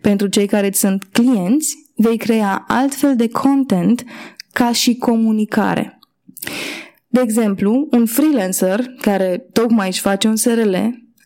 Pentru 0.00 0.26
cei 0.26 0.46
care 0.46 0.70
sunt 0.72 1.04
clienți, 1.12 1.76
vei 1.94 2.16
crea 2.16 2.64
altfel 2.68 3.16
de 3.16 3.28
content 3.28 4.04
ca 4.52 4.72
și 4.72 4.96
comunicare. 4.96 5.98
De 7.08 7.20
exemplu, 7.20 7.88
un 7.90 8.06
freelancer 8.06 8.80
care 9.00 9.46
tocmai 9.52 9.86
își 9.86 10.00
face 10.00 10.28
un 10.28 10.36
SRL 10.36 10.74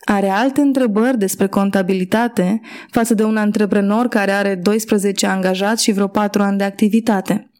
are 0.05 0.29
alte 0.29 0.61
întrebări 0.61 1.17
despre 1.17 1.47
contabilitate 1.47 2.61
față 2.89 3.13
de 3.13 3.23
un 3.23 3.37
antreprenor 3.37 4.07
care 4.07 4.31
are 4.31 4.55
12 4.55 5.25
angajați 5.25 5.83
și 5.83 5.91
vreo 5.91 6.07
4 6.07 6.41
ani 6.41 6.57
de 6.57 6.63
activitate. 6.63 7.51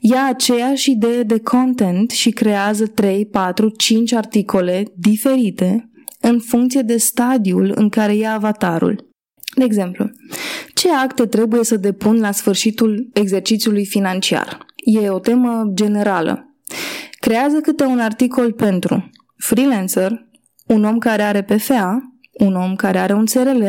Ia 0.00 0.26
aceeași 0.28 0.90
idee 0.90 1.22
de 1.22 1.40
content 1.40 2.10
și 2.10 2.30
creează 2.30 2.86
3, 2.86 3.26
4, 3.26 3.68
5 3.68 4.12
articole 4.12 4.84
diferite 4.96 5.90
în 6.20 6.40
funcție 6.40 6.80
de 6.80 6.96
stadiul 6.96 7.72
în 7.74 7.88
care 7.88 8.14
ia 8.14 8.32
avatarul. 8.32 9.10
De 9.56 9.64
exemplu, 9.64 10.10
ce 10.74 10.90
acte 10.90 11.26
trebuie 11.26 11.64
să 11.64 11.76
depun 11.76 12.20
la 12.20 12.30
sfârșitul 12.30 13.08
exercițiului 13.12 13.86
financiar? 13.86 14.66
E 14.76 15.08
o 15.08 15.18
temă 15.18 15.70
generală. 15.74 16.56
Creează 17.20 17.60
câte 17.60 17.84
un 17.84 17.98
articol 17.98 18.52
pentru 18.52 19.10
freelancer, 19.36 20.26
un 20.72 20.84
om 20.84 20.98
care 20.98 21.22
are 21.22 21.42
PFA, 21.42 22.12
un 22.32 22.54
om 22.54 22.76
care 22.76 22.98
are 22.98 23.12
un 23.12 23.26
SRL, 23.26 23.64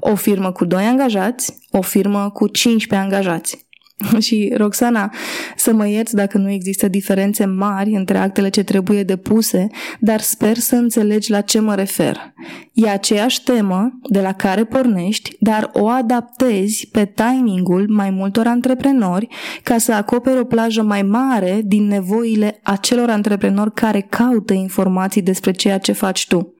o 0.00 0.14
firmă 0.14 0.52
cu 0.52 0.64
2 0.64 0.84
angajați, 0.84 1.54
o 1.70 1.80
firmă 1.80 2.30
cu 2.30 2.46
15 2.46 3.08
angajați. 3.08 3.68
Și, 4.26 4.52
Roxana, 4.56 5.12
să 5.56 5.72
mă 5.72 5.88
ierți 5.88 6.14
dacă 6.14 6.38
nu 6.38 6.50
există 6.50 6.88
diferențe 6.88 7.44
mari 7.44 7.90
între 7.90 8.18
actele 8.18 8.48
ce 8.48 8.62
trebuie 8.62 9.02
depuse, 9.02 9.66
dar 9.98 10.20
sper 10.20 10.56
să 10.56 10.74
înțelegi 10.76 11.30
la 11.30 11.40
ce 11.40 11.60
mă 11.60 11.74
refer. 11.74 12.32
E 12.72 12.88
aceeași 12.88 13.42
temă 13.42 13.98
de 14.02 14.20
la 14.20 14.32
care 14.32 14.64
pornești, 14.64 15.36
dar 15.40 15.70
o 15.72 15.88
adaptezi 15.88 16.88
pe 16.92 17.12
timingul 17.14 17.86
mai 17.88 18.10
multor 18.10 18.46
antreprenori 18.46 19.28
ca 19.62 19.78
să 19.78 19.92
acoperi 19.92 20.38
o 20.38 20.44
plajă 20.44 20.82
mai 20.82 21.02
mare 21.02 21.60
din 21.64 21.86
nevoile 21.86 22.60
acelor 22.62 23.10
antreprenori 23.10 23.72
care 23.72 24.00
caută 24.00 24.52
informații 24.52 25.22
despre 25.22 25.50
ceea 25.50 25.78
ce 25.78 25.92
faci 25.92 26.26
tu. 26.26 26.59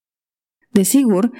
Desigur, 0.73 1.31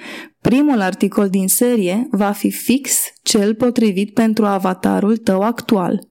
primul 0.41 0.81
articol 0.81 1.29
din 1.29 1.47
serie 1.47 2.07
va 2.11 2.31
fi 2.31 2.51
fix 2.51 2.99
cel 3.23 3.55
potrivit 3.55 4.13
pentru 4.13 4.45
avatarul 4.45 5.17
tău 5.17 5.41
actual. 5.41 6.07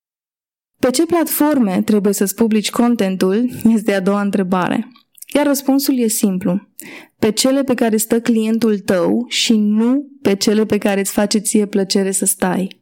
Pe 0.79 0.91
ce 0.91 1.07
platforme 1.07 1.83
trebuie 1.83 2.13
să-ți 2.13 2.35
publici 2.35 2.71
contentul 2.71 3.51
este 3.75 3.93
a 3.93 4.01
doua 4.01 4.21
întrebare. 4.21 4.89
Iar 5.35 5.47
răspunsul 5.47 5.99
e 5.99 6.07
simplu. 6.07 6.69
Pe 7.19 7.31
cele 7.31 7.63
pe 7.63 7.75
care 7.75 7.97
stă 7.97 8.21
clientul 8.21 8.79
tău 8.79 9.25
și 9.29 9.57
nu 9.57 10.07
pe 10.23 10.35
cele 10.35 10.65
pe 10.67 10.79
care 10.79 11.01
îți 11.01 11.13
face 11.13 11.39
ție 11.39 11.67
plăcere 11.67 12.11
să 12.11 12.25
stai. 12.25 12.80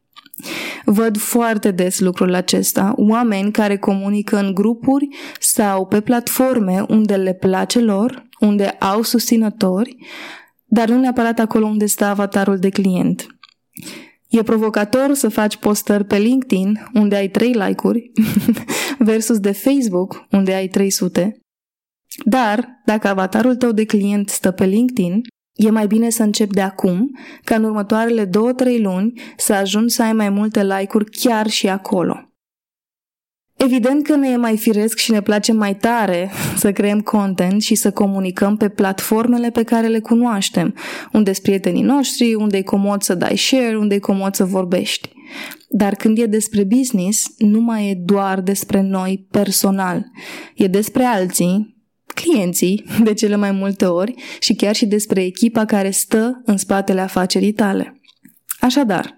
Văd 0.85 1.17
foarte 1.19 1.71
des 1.71 1.99
lucrul 1.99 2.35
acesta, 2.35 2.93
oameni 2.97 3.53
care 3.53 3.77
comunică 3.77 4.37
în 4.39 4.55
grupuri 4.55 5.09
sau 5.41 5.87
pe 5.87 6.01
platforme 6.01 6.85
unde 6.89 7.17
le 7.17 7.35
place 7.35 7.81
lor, 7.81 8.29
unde 8.41 8.67
au 8.67 9.03
susținători, 9.03 9.97
dar 10.65 10.89
nu 10.89 10.99
neapărat 10.99 11.39
acolo 11.39 11.67
unde 11.67 11.87
stă 11.87 12.05
avatarul 12.05 12.59
de 12.59 12.69
client. 12.69 13.27
E 14.29 14.43
provocator 14.43 15.15
să 15.15 15.29
faci 15.29 15.57
postări 15.57 16.05
pe 16.05 16.19
LinkedIn, 16.19 16.91
unde 16.95 17.17
ai 17.17 17.29
3 17.29 17.53
like-uri, 17.53 18.13
versus 18.99 19.39
de 19.39 19.53
Facebook, 19.53 20.27
unde 20.31 20.53
ai 20.53 20.69
300. 20.69 21.39
Dar, 22.25 22.69
dacă 22.85 23.09
avatarul 23.09 23.57
tău 23.57 23.73
de 23.73 23.85
client 23.85 24.29
stă 24.29 24.51
pe 24.51 24.65
LinkedIn, 24.65 25.23
E 25.59 25.71
mai 25.71 25.87
bine 25.87 26.11
să 26.11 26.23
începi 26.23 26.55
de 26.55 26.61
acum, 26.61 27.19
ca 27.45 27.55
în 27.55 27.65
următoarele 27.65 28.27
2-3 28.27 28.31
luni 28.83 29.21
să 29.37 29.53
ajungi 29.53 29.95
să 29.95 30.03
ai 30.03 30.13
mai 30.13 30.29
multe 30.29 30.65
like-uri 30.65 31.11
chiar 31.11 31.47
și 31.47 31.69
acolo. 31.69 32.23
Evident 33.57 34.07
că 34.07 34.17
ne 34.17 34.29
e 34.29 34.37
mai 34.37 34.57
firesc 34.57 34.99
și 34.99 35.11
ne 35.11 35.23
place 35.23 35.53
mai 35.53 35.77
tare 35.77 36.31
să 36.57 36.73
creăm 36.73 37.01
content 37.01 37.63
și 37.63 37.75
să 37.75 37.91
comunicăm 37.91 38.57
pe 38.57 38.69
platformele 38.69 39.51
pe 39.51 39.63
care 39.63 39.87
le 39.87 40.01
cunoaștem, 40.01 40.75
unde 41.13 41.33
sunt 41.33 41.45
prietenii 41.45 41.83
noștri, 41.83 42.35
unde 42.35 42.57
e 42.57 42.63
comod 42.63 43.03
să 43.03 43.15
dai 43.15 43.37
share, 43.37 43.77
unde 43.77 43.95
e 43.95 43.99
comod 43.99 44.35
să 44.35 44.45
vorbești. 44.45 45.09
Dar 45.69 45.95
când 45.95 46.19
e 46.19 46.27
despre 46.27 46.65
business, 46.65 47.27
nu 47.39 47.61
mai 47.61 47.91
e 47.91 48.03
doar 48.05 48.41
despre 48.41 48.81
noi 48.81 49.27
personal. 49.31 50.05
E 50.55 50.67
despre 50.67 51.05
alții, 51.05 51.78
clienții, 52.15 52.85
de 53.03 53.13
cele 53.15 53.37
mai 53.37 53.51
multe 53.51 53.85
ori, 53.85 54.15
și 54.41 54.55
chiar 54.55 54.75
și 54.75 54.87
despre 54.87 55.25
echipa 55.25 55.65
care 55.65 55.91
stă 55.91 56.43
în 56.45 56.57
spatele 56.57 57.01
afacerii 57.01 57.53
tale. 57.53 58.01
Așadar, 58.61 59.15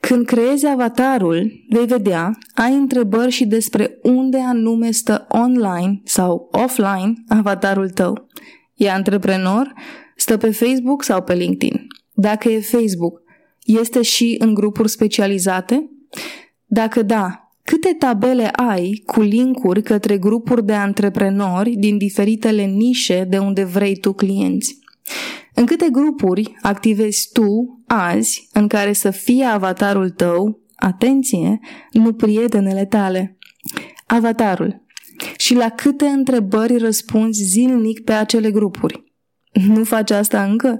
când 0.00 0.26
creezi 0.26 0.66
avatarul, 0.66 1.64
vei 1.68 1.86
vedea, 1.86 2.38
ai 2.54 2.72
întrebări 2.72 3.30
și 3.30 3.46
despre 3.46 3.98
unde 4.02 4.38
anume 4.38 4.90
stă 4.90 5.26
online 5.28 6.00
sau 6.04 6.48
offline 6.52 7.14
avatarul 7.28 7.90
tău. 7.90 8.26
E 8.74 8.90
antreprenor? 8.90 9.74
Stă 10.16 10.36
pe 10.36 10.50
Facebook 10.50 11.02
sau 11.02 11.22
pe 11.22 11.34
LinkedIn? 11.34 11.86
Dacă 12.12 12.48
e 12.48 12.60
Facebook, 12.60 13.22
este 13.62 14.02
și 14.02 14.36
în 14.38 14.54
grupuri 14.54 14.88
specializate? 14.88 15.90
Dacă 16.64 17.02
da, 17.02 17.43
câte 17.64 17.94
tabele 17.98 18.46
ai 18.46 19.02
cu 19.06 19.20
linkuri 19.20 19.82
către 19.82 20.18
grupuri 20.18 20.64
de 20.64 20.72
antreprenori 20.72 21.70
din 21.70 21.98
diferitele 21.98 22.64
nișe 22.64 23.24
de 23.28 23.38
unde 23.38 23.64
vrei 23.64 23.96
tu 23.96 24.12
clienți? 24.12 24.78
În 25.54 25.66
câte 25.66 25.88
grupuri 25.92 26.56
activezi 26.62 27.28
tu 27.32 27.80
azi 27.86 28.48
în 28.52 28.68
care 28.68 28.92
să 28.92 29.10
fie 29.10 29.44
avatarul 29.44 30.10
tău, 30.10 30.60
atenție, 30.76 31.60
nu 31.90 32.12
prietenele 32.12 32.84
tale? 32.84 33.38
Avatarul. 34.06 34.82
Și 35.36 35.54
la 35.54 35.68
câte 35.68 36.06
întrebări 36.06 36.76
răspunzi 36.76 37.42
zilnic 37.42 38.04
pe 38.04 38.12
acele 38.12 38.50
grupuri? 38.50 39.04
Nu 39.66 39.84
faci 39.84 40.10
asta 40.10 40.42
încă? 40.42 40.78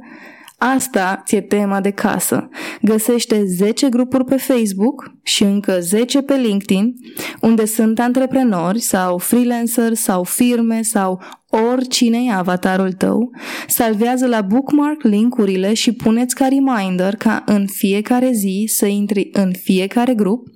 Asta 0.72 1.22
ți-e 1.26 1.40
tema 1.40 1.80
de 1.80 1.90
casă. 1.90 2.48
Găsește 2.82 3.44
10 3.44 3.88
grupuri 3.88 4.24
pe 4.24 4.36
Facebook 4.36 5.14
și 5.22 5.42
încă 5.42 5.80
10 5.80 6.22
pe 6.22 6.34
LinkedIn, 6.34 6.94
unde 7.40 7.64
sunt 7.64 7.98
antreprenori 7.98 8.80
sau 8.80 9.18
freelanceri 9.18 9.96
sau 9.96 10.22
firme 10.22 10.82
sau 10.82 11.22
oricine 11.48 12.18
e 12.24 12.32
avatarul 12.32 12.92
tău, 12.92 13.30
salvează 13.68 14.26
la 14.26 14.40
bookmark 14.40 15.02
linkurile 15.02 15.74
și 15.74 15.92
puneți 15.92 16.34
ca 16.34 16.48
reminder 16.48 17.16
ca 17.16 17.42
în 17.46 17.66
fiecare 17.66 18.30
zi 18.32 18.64
să 18.68 18.86
intri 18.86 19.28
în 19.32 19.52
fiecare 19.52 20.14
grup 20.14 20.46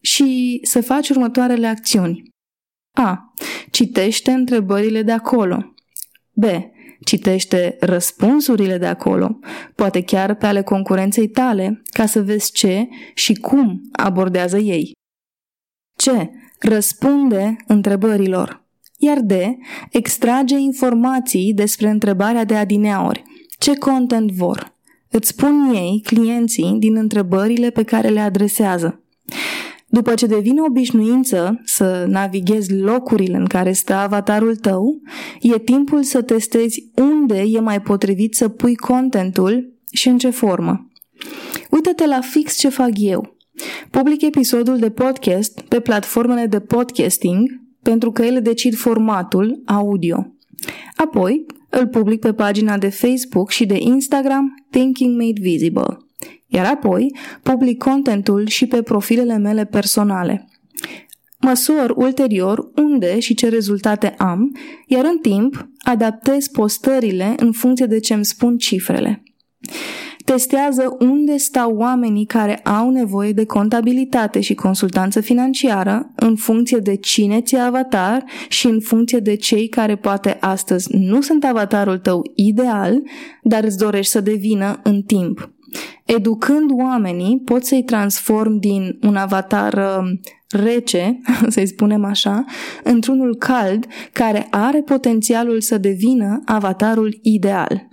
și 0.00 0.60
să 0.62 0.82
faci 0.82 1.08
următoarele 1.08 1.66
acțiuni. 1.66 2.22
A. 2.92 3.34
Citește 3.70 4.30
întrebările 4.30 5.02
de 5.02 5.12
acolo. 5.12 5.74
B 6.32 6.44
Citește 7.04 7.76
răspunsurile 7.80 8.78
de 8.78 8.86
acolo, 8.86 9.38
poate 9.74 10.02
chiar 10.02 10.34
pe 10.34 10.46
ale 10.46 10.62
concurenței 10.62 11.28
tale, 11.28 11.82
ca 11.92 12.06
să 12.06 12.22
vezi 12.22 12.52
ce 12.52 12.88
și 13.14 13.34
cum 13.34 13.80
abordează 13.92 14.58
ei. 14.58 14.92
C. 15.96 16.28
Răspunde 16.58 17.56
întrebărilor. 17.66 18.64
Iar 18.96 19.18
D. 19.20 19.32
Extrage 19.90 20.56
informații 20.58 21.54
despre 21.54 21.88
întrebarea 21.88 22.44
de 22.44 22.56
adineauri. 22.56 23.22
Ce 23.58 23.78
content 23.78 24.30
vor? 24.30 24.74
Îți 25.10 25.28
spun 25.28 25.70
ei, 25.74 26.02
clienții, 26.04 26.76
din 26.78 26.96
întrebările 26.96 27.70
pe 27.70 27.82
care 27.82 28.08
le 28.08 28.20
adresează. 28.20 29.02
După 29.90 30.14
ce 30.14 30.26
devine 30.26 30.60
obișnuință 30.60 31.60
să 31.64 32.06
navighezi 32.08 32.74
locurile 32.74 33.36
în 33.36 33.46
care 33.46 33.72
stă 33.72 33.94
avatarul 33.94 34.56
tău, 34.56 35.00
e 35.40 35.58
timpul 35.58 36.02
să 36.02 36.22
testezi 36.22 36.90
unde 36.94 37.42
e 37.46 37.60
mai 37.60 37.80
potrivit 37.80 38.34
să 38.34 38.48
pui 38.48 38.74
contentul 38.74 39.72
și 39.92 40.08
în 40.08 40.18
ce 40.18 40.30
formă. 40.30 40.90
Uită-te 41.70 42.06
la 42.06 42.20
fix 42.20 42.58
ce 42.58 42.68
fac 42.68 42.90
eu. 42.94 43.36
Public 43.90 44.22
episodul 44.22 44.78
de 44.78 44.90
podcast 44.90 45.60
pe 45.60 45.80
platformele 45.80 46.46
de 46.46 46.60
podcasting 46.60 47.60
pentru 47.82 48.10
că 48.10 48.22
ele 48.22 48.40
decid 48.40 48.74
formatul 48.74 49.62
audio. 49.64 50.26
Apoi 50.96 51.46
îl 51.68 51.86
public 51.86 52.20
pe 52.20 52.32
pagina 52.32 52.78
de 52.78 52.88
Facebook 52.88 53.50
și 53.50 53.66
de 53.66 53.76
Instagram 53.78 54.64
Thinking 54.70 55.16
Made 55.16 55.40
Visible 55.40 56.09
iar 56.50 56.66
apoi 56.66 57.16
public 57.42 57.78
contentul 57.78 58.46
și 58.46 58.66
pe 58.66 58.82
profilele 58.82 59.38
mele 59.38 59.64
personale. 59.64 60.48
Măsor 61.40 61.92
ulterior 61.96 62.70
unde 62.76 63.18
și 63.18 63.34
ce 63.34 63.48
rezultate 63.48 64.14
am, 64.18 64.56
iar 64.86 65.04
în 65.04 65.18
timp 65.18 65.68
adaptez 65.78 66.46
postările 66.46 67.34
în 67.36 67.52
funcție 67.52 67.86
de 67.86 68.00
ce 68.00 68.14
îmi 68.14 68.24
spun 68.24 68.56
cifrele. 68.56 69.22
Testează 70.24 70.96
unde 70.98 71.36
stau 71.36 71.76
oamenii 71.76 72.24
care 72.24 72.56
au 72.56 72.90
nevoie 72.90 73.32
de 73.32 73.44
contabilitate 73.44 74.40
și 74.40 74.54
consultanță 74.54 75.20
financiară 75.20 76.12
în 76.16 76.36
funcție 76.36 76.78
de 76.78 76.96
cine 76.96 77.40
ți 77.40 77.56
avatar 77.56 78.24
și 78.48 78.66
în 78.66 78.80
funcție 78.80 79.18
de 79.18 79.34
cei 79.34 79.68
care 79.68 79.96
poate 79.96 80.36
astăzi 80.40 80.96
nu 80.96 81.20
sunt 81.20 81.44
avatarul 81.44 81.98
tău 81.98 82.22
ideal, 82.34 83.02
dar 83.42 83.64
îți 83.64 83.78
dorești 83.78 84.12
să 84.12 84.20
devină 84.20 84.80
în 84.82 85.02
timp. 85.02 85.50
Educând 86.04 86.70
oamenii, 86.72 87.40
poți 87.44 87.68
să-i 87.68 87.82
transform 87.82 88.58
din 88.58 88.98
un 89.02 89.16
avatar 89.16 89.72
uh, 89.72 90.10
rece, 90.48 91.20
să-i 91.54 91.66
spunem 91.66 92.04
așa, 92.04 92.44
într-unul 92.82 93.36
cald 93.36 93.86
care 94.12 94.46
are 94.50 94.82
potențialul 94.82 95.60
să 95.60 95.78
devină 95.78 96.42
avatarul 96.44 97.18
ideal. 97.22 97.88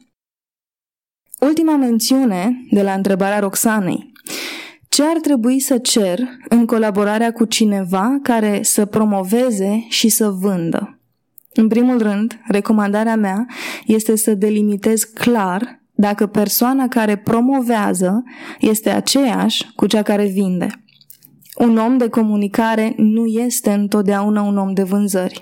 Ultima 1.39 1.75
mențiune 1.75 2.65
de 2.71 2.81
la 2.81 2.93
întrebarea 2.93 3.39
Roxanei. 3.39 4.11
Ce 4.89 5.03
ar 5.03 5.17
trebui 5.21 5.59
să 5.59 5.77
cer 5.77 6.19
în 6.49 6.65
colaborarea 6.65 7.31
cu 7.31 7.45
cineva 7.45 8.19
care 8.23 8.59
să 8.63 8.85
promoveze 8.85 9.85
și 9.89 10.09
să 10.09 10.29
vândă? 10.29 10.99
În 11.53 11.67
primul 11.67 12.01
rând, 12.01 12.39
recomandarea 12.47 13.15
mea 13.15 13.45
este 13.85 14.15
să 14.15 14.33
delimitezi 14.33 15.13
clar 15.13 15.83
dacă 15.97 16.25
persoana 16.25 16.87
care 16.87 17.15
promovează 17.15 18.23
este 18.59 18.89
aceeași 18.89 19.65
cu 19.75 19.85
cea 19.85 20.01
care 20.01 20.25
vinde. 20.25 20.67
Un 21.57 21.77
om 21.77 21.97
de 21.97 22.07
comunicare 22.07 22.93
nu 22.97 23.25
este 23.25 23.71
întotdeauna 23.71 24.41
un 24.41 24.57
om 24.57 24.73
de 24.73 24.83
vânzări. 24.83 25.39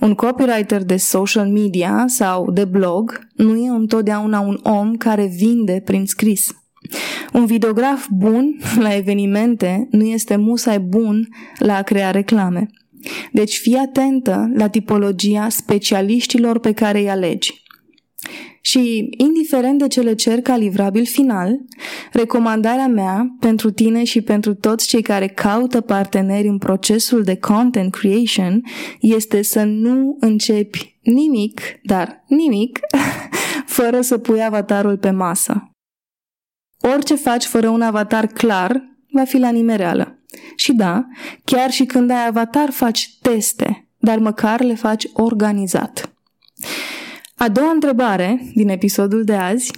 Un 0.00 0.14
copywriter 0.14 0.82
de 0.82 0.96
social 0.96 1.48
media 1.48 2.04
sau 2.06 2.50
de 2.50 2.64
blog 2.64 3.28
nu 3.36 3.56
e 3.56 3.68
întotdeauna 3.68 4.40
un 4.40 4.58
om 4.62 4.96
care 4.96 5.26
vinde 5.26 5.82
prin 5.84 6.06
scris. 6.06 6.50
Un 7.32 7.46
videograf 7.46 8.06
bun 8.10 8.58
la 8.78 8.94
evenimente 8.94 9.88
nu 9.90 10.04
este 10.04 10.36
musai 10.36 10.80
bun 10.80 11.28
la 11.58 11.76
a 11.76 11.82
crea 11.82 12.10
reclame. 12.10 12.66
Deci 13.32 13.56
fii 13.56 13.76
atentă 13.76 14.50
la 14.54 14.68
tipologia 14.68 15.48
specialiștilor 15.48 16.58
pe 16.58 16.72
care 16.72 16.98
îi 16.98 17.10
alegi. 17.10 17.62
Și, 18.64 19.08
indiferent 19.16 19.78
de 19.78 19.86
ce 19.86 20.00
le 20.00 20.14
cer 20.14 20.40
ca 20.40 20.56
livrabil 20.56 21.06
final, 21.06 21.58
recomandarea 22.12 22.86
mea 22.86 23.36
pentru 23.40 23.70
tine 23.70 24.04
și 24.04 24.20
pentru 24.20 24.54
toți 24.54 24.86
cei 24.86 25.02
care 25.02 25.26
caută 25.26 25.80
parteneri 25.80 26.48
în 26.48 26.58
procesul 26.58 27.22
de 27.22 27.36
content 27.36 27.92
creation 27.92 28.62
este 29.00 29.42
să 29.42 29.62
nu 29.62 30.16
începi 30.20 30.98
nimic, 31.02 31.60
dar 31.82 32.24
nimic, 32.26 32.80
fără 33.76 34.00
să 34.00 34.18
pui 34.18 34.44
avatarul 34.44 34.98
pe 34.98 35.10
masă. 35.10 35.70
Orice 36.80 37.14
faci 37.14 37.44
fără 37.44 37.68
un 37.68 37.82
avatar 37.82 38.26
clar 38.26 38.82
va 39.10 39.24
fi 39.24 39.38
la 39.38 39.50
nimereală. 39.50 40.22
Și 40.56 40.72
da, 40.72 41.06
chiar 41.44 41.70
și 41.70 41.84
când 41.84 42.10
ai 42.10 42.26
avatar 42.26 42.70
faci 42.70 43.18
teste, 43.22 43.88
dar 43.98 44.18
măcar 44.18 44.60
le 44.60 44.74
faci 44.74 45.06
organizat. 45.12 46.12
A 47.42 47.48
doua 47.48 47.70
întrebare 47.70 48.50
din 48.54 48.68
episodul 48.68 49.24
de 49.24 49.34
azi 49.34 49.72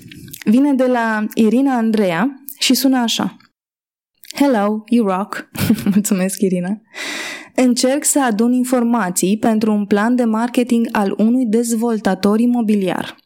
vine 0.44 0.74
de 0.74 0.86
la 0.86 1.26
Irina 1.34 1.76
Andreea 1.76 2.44
și 2.58 2.74
sună 2.74 2.98
așa. 2.98 3.36
Hello, 4.34 4.82
you 4.88 5.06
rock! 5.06 5.50
Mulțumesc, 5.94 6.40
Irina! 6.40 6.80
Încerc 7.54 8.04
să 8.04 8.24
adun 8.24 8.52
informații 8.52 9.38
pentru 9.38 9.72
un 9.72 9.86
plan 9.86 10.14
de 10.14 10.24
marketing 10.24 10.88
al 10.92 11.14
unui 11.16 11.46
dezvoltator 11.46 12.40
imobiliar. 12.40 13.16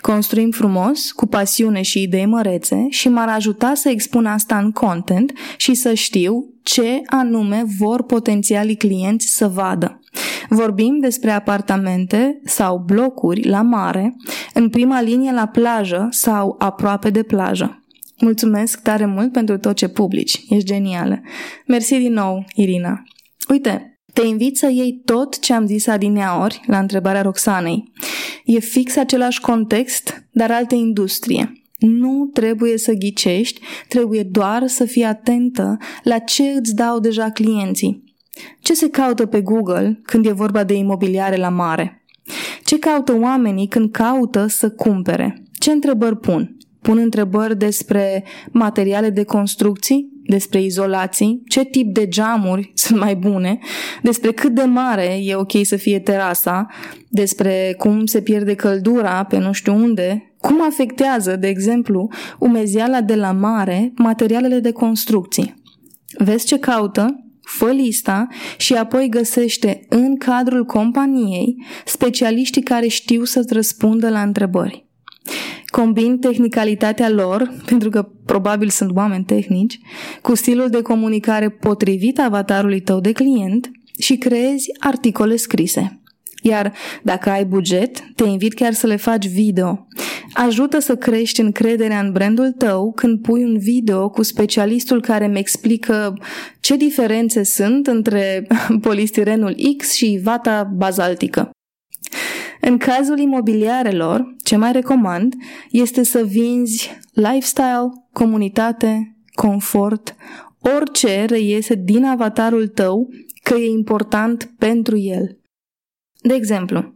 Construim 0.00 0.50
frumos, 0.50 1.12
cu 1.12 1.26
pasiune 1.26 1.82
și 1.82 2.02
idei 2.02 2.26
mărețe 2.26 2.86
și 2.88 3.08
m-ar 3.08 3.28
ajuta 3.28 3.74
să 3.74 3.88
expun 3.88 4.26
asta 4.26 4.58
în 4.58 4.72
content 4.72 5.32
și 5.56 5.74
să 5.74 5.94
știu 5.94 6.54
ce 6.62 7.00
anume 7.06 7.64
vor 7.78 8.02
potențialii 8.02 8.76
clienți 8.76 9.26
să 9.26 9.48
vadă. 9.48 10.00
Vorbim 10.48 10.98
despre 11.00 11.30
apartamente 11.30 12.40
sau 12.44 12.82
blocuri 12.86 13.48
la 13.48 13.62
mare, 13.62 14.16
în 14.54 14.68
prima 14.68 15.00
linie 15.00 15.32
la 15.32 15.46
plajă 15.46 16.06
sau 16.10 16.56
aproape 16.58 17.10
de 17.10 17.22
plajă. 17.22 17.80
Mulțumesc 18.20 18.82
tare 18.82 19.06
mult 19.06 19.32
pentru 19.32 19.58
tot 19.58 19.76
ce 19.76 19.88
publici. 19.88 20.44
Ești 20.48 20.66
genială. 20.66 21.20
Mersi 21.66 21.98
din 21.98 22.12
nou, 22.12 22.44
Irina. 22.54 23.02
Uite, 23.48 23.90
Te 24.12 24.26
invit 24.26 24.56
să 24.56 24.70
iei 24.70 25.00
tot 25.04 25.38
ce 25.38 25.52
am 25.52 25.66
zis 25.66 25.86
adineaori 25.86 26.60
la 26.66 26.78
întrebarea 26.78 27.22
Roxanei. 27.22 27.92
E 28.44 28.58
fix 28.58 28.96
același 28.96 29.40
context, 29.40 30.28
dar 30.32 30.50
altă 30.50 30.74
industrie. 30.74 31.52
Nu 31.78 32.30
trebuie 32.32 32.78
să 32.78 32.92
ghicești, 32.92 33.60
trebuie 33.88 34.22
doar 34.22 34.66
să 34.66 34.84
fii 34.84 35.04
atentă 35.04 35.76
la 36.02 36.18
ce 36.18 36.42
îți 36.42 36.74
dau 36.74 37.00
deja 37.00 37.30
clienții. 37.30 38.04
Ce 38.60 38.74
se 38.74 38.88
caută 38.88 39.26
pe 39.26 39.40
Google 39.40 40.00
când 40.02 40.26
e 40.26 40.32
vorba 40.32 40.64
de 40.64 40.74
imobiliare 40.74 41.36
la 41.36 41.48
mare? 41.48 42.04
Ce 42.64 42.78
caută 42.78 43.18
oamenii 43.20 43.68
când 43.68 43.90
caută 43.90 44.46
să 44.46 44.70
cumpere? 44.70 45.42
Ce 45.58 45.70
întrebări 45.70 46.16
pun? 46.16 46.56
Pun 46.82 46.98
întrebări 46.98 47.58
despre 47.58 48.24
materiale 48.50 49.10
de 49.10 49.24
construcții, 49.24 50.08
despre 50.26 50.62
izolații, 50.62 51.42
ce 51.48 51.64
tip 51.64 51.94
de 51.94 52.08
geamuri 52.08 52.70
sunt 52.74 52.98
mai 52.98 53.16
bune, 53.16 53.58
despre 54.02 54.32
cât 54.32 54.54
de 54.54 54.62
mare 54.62 55.18
e 55.22 55.34
ok 55.34 55.52
să 55.62 55.76
fie 55.76 56.00
terasa, 56.00 56.66
despre 57.08 57.74
cum 57.78 58.06
se 58.06 58.20
pierde 58.20 58.54
căldura 58.54 59.24
pe 59.24 59.38
nu 59.38 59.52
știu 59.52 59.74
unde, 59.74 60.34
cum 60.40 60.62
afectează, 60.66 61.36
de 61.36 61.48
exemplu, 61.48 62.08
umeziala 62.38 63.00
de 63.00 63.14
la 63.14 63.32
mare 63.32 63.92
materialele 63.96 64.58
de 64.58 64.72
construcții. 64.72 65.54
Vezi 66.18 66.46
ce 66.46 66.58
caută, 66.58 67.25
fă 67.46 67.70
lista 67.70 68.26
și 68.56 68.74
apoi 68.74 69.08
găsește 69.08 69.86
în 69.88 70.16
cadrul 70.16 70.64
companiei 70.64 71.64
specialiștii 71.84 72.62
care 72.62 72.86
știu 72.86 73.24
să-ți 73.24 73.52
răspundă 73.52 74.08
la 74.08 74.22
întrebări. 74.22 74.86
Combin 75.66 76.18
tehnicalitatea 76.18 77.10
lor, 77.10 77.52
pentru 77.70 77.90
că 77.90 78.08
probabil 78.24 78.68
sunt 78.68 78.96
oameni 78.96 79.24
tehnici, 79.24 79.78
cu 80.22 80.34
stilul 80.34 80.68
de 80.68 80.82
comunicare 80.82 81.48
potrivit 81.48 82.18
avatarului 82.18 82.80
tău 82.80 83.00
de 83.00 83.12
client 83.12 83.70
și 83.98 84.16
creezi 84.16 84.66
articole 84.78 85.36
scrise. 85.36 86.00
Iar 86.42 86.72
dacă 87.02 87.30
ai 87.30 87.44
buget, 87.44 88.04
te 88.14 88.24
invit 88.24 88.54
chiar 88.54 88.72
să 88.72 88.86
le 88.86 88.96
faci 88.96 89.28
video. 89.28 89.86
Ajută 90.32 90.78
să 90.78 90.96
crești 90.96 91.40
încrederea 91.40 92.00
în 92.00 92.12
brandul 92.12 92.52
tău 92.52 92.92
când 92.92 93.20
pui 93.20 93.44
un 93.44 93.58
video 93.58 94.08
cu 94.10 94.22
specialistul 94.22 95.00
care 95.00 95.24
îmi 95.24 95.38
explică 95.38 96.18
ce 96.60 96.76
diferențe 96.76 97.42
sunt 97.42 97.86
între 97.86 98.46
polistirenul 98.80 99.56
X 99.76 99.92
și 99.92 100.20
vata 100.22 100.70
bazaltică. 100.76 101.50
În 102.60 102.78
cazul 102.78 103.18
imobiliarelor, 103.18 104.34
ce 104.44 104.56
mai 104.56 104.72
recomand 104.72 105.34
este 105.70 106.02
să 106.02 106.24
vinzi 106.24 106.98
lifestyle, 107.12 107.90
comunitate, 108.12 109.16
confort, 109.34 110.16
orice 110.78 111.24
reiese 111.24 111.74
din 111.74 112.04
avatarul 112.04 112.68
tău 112.68 113.08
că 113.42 113.54
e 113.54 113.68
important 113.70 114.50
pentru 114.58 114.96
el. 114.98 115.38
De 116.26 116.34
exemplu, 116.34 116.94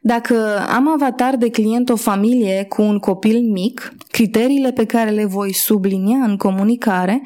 dacă 0.00 0.66
am 0.68 0.88
avatar 0.88 1.36
de 1.36 1.50
client 1.50 1.88
o 1.88 1.96
familie 1.96 2.66
cu 2.68 2.82
un 2.82 2.98
copil 2.98 3.40
mic, 3.50 3.92
criteriile 4.10 4.72
pe 4.72 4.84
care 4.84 5.10
le 5.10 5.24
voi 5.24 5.54
sublinia 5.54 6.24
în 6.24 6.36
comunicare 6.36 7.22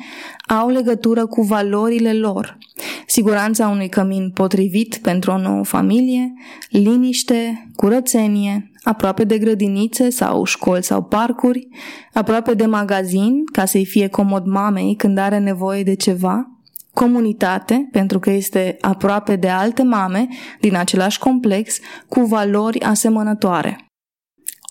au 0.49 0.69
legătură 0.69 1.27
cu 1.27 1.43
valorile 1.43 2.13
lor. 2.13 2.59
Siguranța 3.07 3.69
unui 3.69 3.89
cămin 3.89 4.31
potrivit 4.31 4.97
pentru 5.03 5.31
o 5.31 5.39
nouă 5.39 5.65
familie, 5.65 6.33
liniște, 6.69 7.71
curățenie, 7.77 8.71
aproape 8.83 9.25
de 9.25 9.39
grădinițe 9.39 10.11
sau 10.11 10.45
școli 10.45 10.83
sau 10.83 11.03
parcuri, 11.03 11.69
aproape 12.13 12.55
de 12.55 12.67
magazin 12.67 13.45
ca 13.53 13.65
să-i 13.65 13.85
fie 13.85 14.09
comod 14.09 14.45
mamei 14.45 14.95
când 14.97 15.19
are 15.19 15.39
nevoie 15.39 15.83
de 15.83 15.95
ceva, 15.95 16.54
comunitate, 16.95 17.89
pentru 17.93 18.19
că 18.19 18.31
este 18.31 18.77
aproape 18.81 19.37
de 19.37 19.49
alte 19.49 19.83
mame 19.83 20.29
din 20.61 20.77
același 20.77 21.19
complex 21.19 21.79
cu 22.09 22.21
valori 22.21 22.81
asemănătoare. 22.81 23.79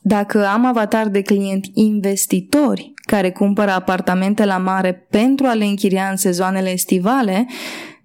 Dacă 0.02 0.48
am 0.48 0.66
avatar 0.66 1.08
de 1.08 1.22
client 1.22 1.66
investitori 1.74 2.94
care 3.06 3.32
cumpără 3.32 3.72
apartamente 3.72 4.46
la 4.46 4.58
mare 4.58 4.94
pentru 5.10 5.46
a 5.46 5.54
le 5.54 5.66
închiria 5.66 6.10
în 6.10 6.16
sezoanele 6.16 6.70
estivale, 6.70 7.46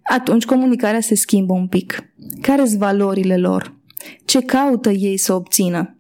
atunci 0.02 0.44
comunicarea 0.44 1.00
se 1.00 1.14
schimbă 1.14 1.52
un 1.52 1.66
pic. 1.66 2.12
Care 2.40 2.64
sunt 2.64 2.78
valorile 2.78 3.36
lor? 3.36 3.76
Ce 4.24 4.40
caută 4.40 4.90
ei 4.90 5.16
să 5.16 5.34
obțină? 5.34 5.98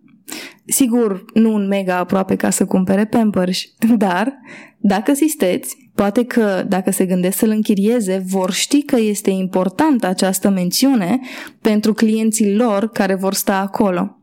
Sigur, 0.66 1.24
nu 1.34 1.54
un 1.54 1.66
mega 1.66 1.96
aproape 1.96 2.36
ca 2.36 2.50
să 2.50 2.64
cumpere 2.64 3.04
Pampers, 3.04 3.62
dar 3.96 4.38
dacă 4.78 5.10
asisteți, 5.10 5.87
poate 5.98 6.24
că 6.24 6.64
dacă 6.68 6.90
se 6.90 7.06
gândesc 7.06 7.38
să-l 7.38 7.48
închirieze, 7.48 8.24
vor 8.26 8.52
ști 8.52 8.82
că 8.82 8.96
este 8.96 9.30
importantă 9.30 10.06
această 10.06 10.48
mențiune 10.48 11.20
pentru 11.60 11.92
clienții 11.94 12.54
lor 12.54 12.88
care 12.88 13.14
vor 13.14 13.34
sta 13.34 13.58
acolo. 13.58 14.18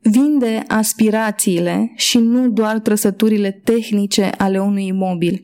Vinde 0.00 0.62
aspirațiile 0.66 1.92
și 1.96 2.18
nu 2.18 2.48
doar 2.48 2.78
trăsăturile 2.78 3.60
tehnice 3.64 4.30
ale 4.38 4.60
unui 4.60 4.86
imobil. 4.86 5.42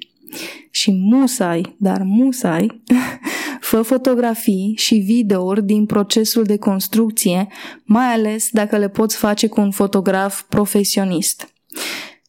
Și 0.71 0.93
musai, 0.93 1.77
dar 1.79 2.03
musai, 2.05 2.83
fă 3.69 3.83
fotografii 3.83 4.75
și 4.77 4.95
videouri 4.95 5.65
din 5.65 5.87
procesul 5.87 6.45
de 6.45 6.57
construcție, 6.57 7.49
mai 7.85 8.07
ales 8.07 8.49
dacă 8.51 8.77
le 8.77 8.89
poți 8.89 9.17
face 9.17 9.47
cu 9.47 9.61
un 9.61 9.71
fotograf 9.71 10.43
profesionist. 10.43 11.49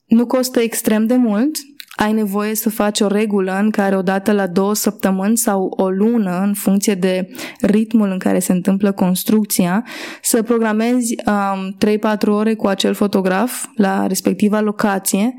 Nu 0.06 0.26
costă 0.26 0.60
extrem 0.60 1.06
de 1.06 1.16
mult, 1.16 1.58
ai 1.98 2.14
nevoie 2.14 2.56
să 2.56 2.70
faci 2.70 3.00
o 3.00 3.08
regulă 3.08 3.60
în 3.62 3.70
care 3.70 3.98
odată 3.98 4.32
la 4.32 4.48
două 4.48 4.76
săptămâni 4.76 5.38
sau 5.38 5.74
o 5.78 5.90
lună, 5.90 6.42
în 6.46 6.54
funcție 6.54 6.94
de 6.94 7.30
ritmul 7.62 8.10
în 8.10 8.18
care 8.18 8.40
se 8.40 8.52
întâmplă 8.52 8.92
construcția, 8.92 9.86
să 10.22 10.44
programezi 10.44 11.16
um, 11.26 11.78
3-4 12.16 12.28
ore 12.28 12.54
cu 12.54 12.68
acel 12.68 12.94
fotograf 12.94 13.66
la 13.76 14.08
respectiva 14.08 14.60
locație, 14.60 15.36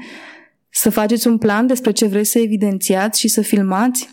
să 0.70 0.90
faceți 0.90 1.26
un 1.26 1.38
plan 1.38 1.66
despre 1.66 1.90
ce 1.90 2.06
vreți 2.06 2.30
să 2.30 2.38
evidențiați 2.38 3.20
și 3.20 3.28
să 3.28 3.40
filmați 3.40 4.08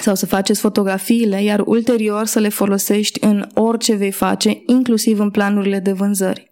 sau 0.00 0.14
să 0.14 0.26
faceți 0.26 0.60
fotografiile, 0.60 1.42
iar 1.42 1.62
ulterior 1.64 2.26
să 2.26 2.38
le 2.38 2.48
folosești 2.48 3.24
în 3.24 3.46
orice 3.54 3.94
vei 3.94 4.10
face, 4.10 4.62
inclusiv 4.66 5.18
în 5.18 5.30
planurile 5.30 5.78
de 5.78 5.92
vânzări. 5.92 6.50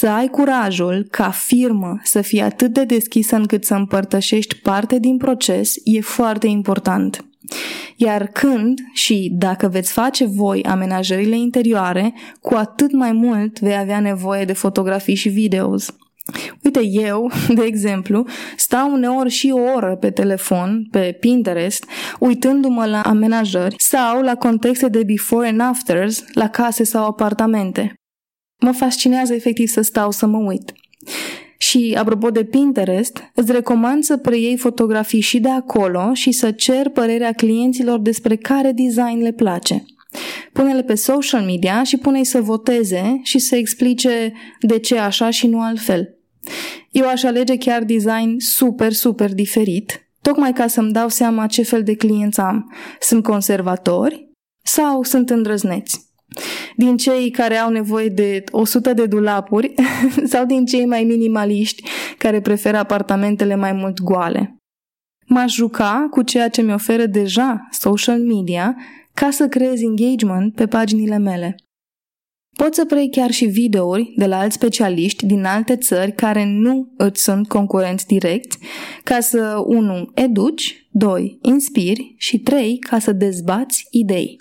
Să 0.00 0.08
ai 0.08 0.28
curajul 0.28 1.06
ca 1.10 1.30
firmă 1.30 2.00
să 2.02 2.20
fii 2.20 2.40
atât 2.40 2.72
de 2.72 2.84
deschisă 2.84 3.36
încât 3.36 3.64
să 3.64 3.74
împărtășești 3.74 4.54
parte 4.54 4.98
din 4.98 5.16
proces 5.16 5.74
e 5.84 6.00
foarte 6.00 6.46
important. 6.46 7.24
Iar 7.96 8.26
când 8.26 8.78
și 8.92 9.30
dacă 9.38 9.68
veți 9.68 9.92
face 9.92 10.24
voi 10.24 10.62
amenajările 10.62 11.36
interioare, 11.36 12.14
cu 12.40 12.54
atât 12.54 12.92
mai 12.92 13.12
mult 13.12 13.60
vei 13.60 13.76
avea 13.76 14.00
nevoie 14.00 14.44
de 14.44 14.52
fotografii 14.52 15.14
și 15.14 15.28
videos. 15.28 15.94
Uite, 16.64 16.80
eu, 16.84 17.30
de 17.58 17.62
exemplu, 17.62 18.26
stau 18.56 18.92
uneori 18.92 19.30
și 19.30 19.50
o 19.54 19.60
oră 19.76 19.96
pe 19.96 20.10
telefon, 20.10 20.88
pe 20.90 21.16
Pinterest, 21.20 21.84
uitându-mă 22.18 22.86
la 22.86 23.00
amenajări 23.00 23.74
sau 23.78 24.22
la 24.22 24.34
contexte 24.34 24.88
de 24.88 25.02
before 25.06 25.48
and 25.48 25.60
afters 25.60 26.24
la 26.32 26.48
case 26.48 26.84
sau 26.84 27.06
apartamente. 27.06 27.94
Mă 28.60 28.72
fascinează 28.72 29.34
efectiv 29.34 29.68
să 29.68 29.80
stau 29.80 30.10
să 30.10 30.26
mă 30.26 30.38
uit. 30.38 30.72
Și, 31.58 31.96
apropo 31.98 32.30
de 32.30 32.44
Pinterest, 32.44 33.30
îți 33.34 33.52
recomand 33.52 34.02
să 34.02 34.16
preiei 34.16 34.56
fotografii 34.56 35.20
și 35.20 35.40
de 35.40 35.48
acolo 35.48 36.14
și 36.14 36.32
să 36.32 36.50
cer 36.50 36.88
părerea 36.88 37.32
clienților 37.32 37.98
despre 37.98 38.36
care 38.36 38.72
design 38.72 39.22
le 39.22 39.32
place. 39.32 39.84
Pune-le 40.52 40.82
pe 40.82 40.94
social 40.94 41.44
media 41.44 41.82
și 41.82 41.96
pune-i 41.96 42.24
să 42.24 42.40
voteze 42.40 43.20
și 43.22 43.38
să 43.38 43.56
explice 43.56 44.32
de 44.60 44.78
ce 44.78 44.98
așa 44.98 45.30
și 45.30 45.46
nu 45.46 45.60
altfel. 45.60 46.14
Eu 46.90 47.08
aș 47.08 47.22
alege 47.22 47.56
chiar 47.58 47.84
design 47.84 48.38
super, 48.38 48.92
super 48.92 49.34
diferit, 49.34 50.08
tocmai 50.22 50.52
ca 50.52 50.66
să-mi 50.66 50.92
dau 50.92 51.08
seama 51.08 51.46
ce 51.46 51.62
fel 51.62 51.82
de 51.82 51.94
clienți 51.94 52.40
am. 52.40 52.72
Sunt 53.00 53.22
conservatori 53.22 54.28
sau 54.62 55.02
sunt 55.02 55.30
îndrăzneți? 55.30 56.09
Din 56.76 56.96
cei 56.96 57.30
care 57.30 57.56
au 57.56 57.70
nevoie 57.70 58.08
de 58.08 58.44
100 58.50 58.92
de 58.92 59.06
dulapuri 59.06 59.74
sau 60.32 60.44
din 60.46 60.64
cei 60.64 60.86
mai 60.86 61.04
minimaliști 61.04 61.82
care 62.18 62.40
preferă 62.40 62.76
apartamentele 62.76 63.54
mai 63.54 63.72
mult 63.72 64.00
goale? 64.00 64.56
M-aș 65.26 65.54
juca 65.54 66.06
cu 66.10 66.22
ceea 66.22 66.48
ce 66.48 66.62
mi 66.62 66.72
oferă 66.72 67.06
deja 67.06 67.68
social 67.70 68.20
media 68.20 68.76
ca 69.14 69.30
să 69.30 69.48
creez 69.48 69.82
engagement 69.82 70.54
pe 70.54 70.66
paginile 70.66 71.18
mele. 71.18 71.54
Poți 72.56 72.76
să 72.76 72.84
prei 72.84 73.10
chiar 73.10 73.30
și 73.30 73.44
videouri 73.44 74.12
de 74.16 74.26
la 74.26 74.38
alți 74.38 74.54
specialiști 74.54 75.26
din 75.26 75.44
alte 75.44 75.76
țări 75.76 76.12
care 76.12 76.44
nu 76.44 76.92
îți 76.96 77.22
sunt 77.22 77.48
concurenți 77.48 78.06
direcți, 78.06 78.58
ca 79.04 79.20
să 79.20 79.62
1. 79.66 80.10
educi, 80.14 80.88
2. 80.90 81.38
inspiri 81.42 82.14
și 82.18 82.38
3. 82.38 82.78
ca 82.78 82.98
să 82.98 83.12
dezbați 83.12 83.86
idei. 83.90 84.36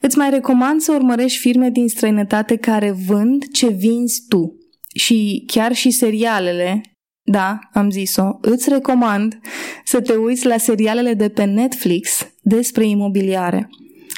Îți 0.00 0.18
mai 0.18 0.30
recomand 0.30 0.80
să 0.80 0.92
urmărești 0.92 1.38
firme 1.38 1.70
din 1.70 1.88
străinătate 1.88 2.56
care 2.56 2.90
vând 2.90 3.44
ce 3.52 3.68
vinzi 3.68 4.22
tu. 4.28 4.56
Și 4.94 5.44
chiar 5.46 5.72
și 5.72 5.90
serialele, 5.90 6.80
da, 7.22 7.58
am 7.72 7.90
zis-o, 7.90 8.38
îți 8.40 8.68
recomand 8.68 9.38
să 9.84 10.00
te 10.00 10.12
uiți 10.12 10.46
la 10.46 10.56
serialele 10.56 11.14
de 11.14 11.28
pe 11.28 11.44
Netflix 11.44 12.28
despre 12.42 12.86
imobiliare. 12.86 13.68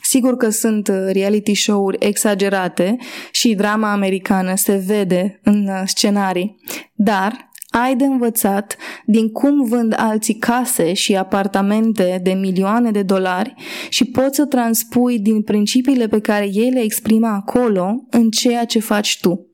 Sigur 0.03 0.37
că 0.37 0.49
sunt 0.49 0.89
uh, 0.89 0.97
reality 1.13 1.55
show-uri 1.55 1.97
exagerate 2.01 2.97
și 3.31 3.55
drama 3.55 3.93
americană 3.93 4.55
se 4.57 4.83
vede 4.87 5.41
în 5.43 5.67
uh, 5.67 5.83
scenarii, 5.85 6.57
dar 6.95 7.50
ai 7.71 7.97
de 7.97 8.05
învățat 8.05 8.77
din 9.05 9.31
cum 9.31 9.65
vând 9.65 9.95
alții 9.97 10.35
case 10.35 10.93
și 10.93 11.17
apartamente 11.17 12.21
de 12.23 12.33
milioane 12.33 12.91
de 12.91 13.03
dolari 13.03 13.55
și 13.89 14.05
poți 14.05 14.37
să 14.37 14.47
transpui 14.47 15.19
din 15.19 15.43
principiile 15.43 16.09
pe 16.09 16.21
care 16.21 16.49
ei 16.53 16.71
le 16.71 16.81
exprimă 16.81 17.27
acolo 17.27 18.07
în 18.11 18.31
ceea 18.31 18.65
ce 18.65 18.79
faci 18.79 19.21
tu. 19.21 19.45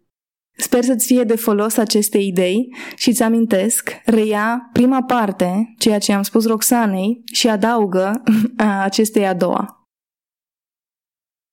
Sper 0.59 0.85
să-ți 0.85 1.07
fie 1.07 1.23
de 1.23 1.37
folos 1.37 1.77
aceste 1.77 2.19
idei 2.19 2.75
și 2.97 3.09
îți 3.09 3.23
amintesc, 3.23 3.91
reia 4.05 4.71
prima 4.73 5.03
parte, 5.03 5.75
ceea 5.79 5.99
ce 5.99 6.13
am 6.13 6.23
spus 6.23 6.47
Roxanei, 6.47 7.23
și 7.33 7.49
adaugă 7.49 8.23
acestei 8.83 9.27
a 9.27 9.35
doua. 9.35 9.89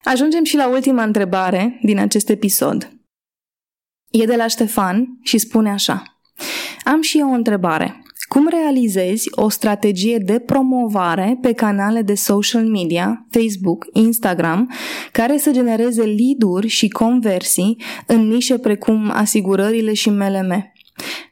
Ajungem 0.04 0.44
și 0.44 0.56
la 0.56 0.68
ultima 0.68 1.04
întrebare 1.04 1.80
din 1.82 2.00
acest 2.00 2.30
episod. 2.30 2.92
E 4.12 4.26
de 4.26 4.36
la 4.36 4.48
Ștefan 4.48 5.20
și 5.22 5.38
spune 5.38 5.70
așa. 5.70 6.13
Am 6.84 7.02
și 7.02 7.20
eu 7.20 7.30
o 7.30 7.34
întrebare. 7.34 8.04
Cum 8.28 8.48
realizezi 8.48 9.28
o 9.32 9.50
strategie 9.50 10.18
de 10.18 10.40
promovare 10.40 11.38
pe 11.42 11.54
canale 11.54 12.02
de 12.02 12.14
social 12.14 12.66
media, 12.66 13.26
Facebook, 13.30 13.86
Instagram, 13.94 14.72
care 15.12 15.38
să 15.38 15.52
genereze 15.52 16.02
lead-uri 16.02 16.68
și 16.68 16.88
conversii 16.88 17.78
în 18.06 18.28
nișe 18.28 18.58
precum 18.58 19.12
asigurările 19.14 19.94
și 19.94 20.10
MLM? 20.10 20.74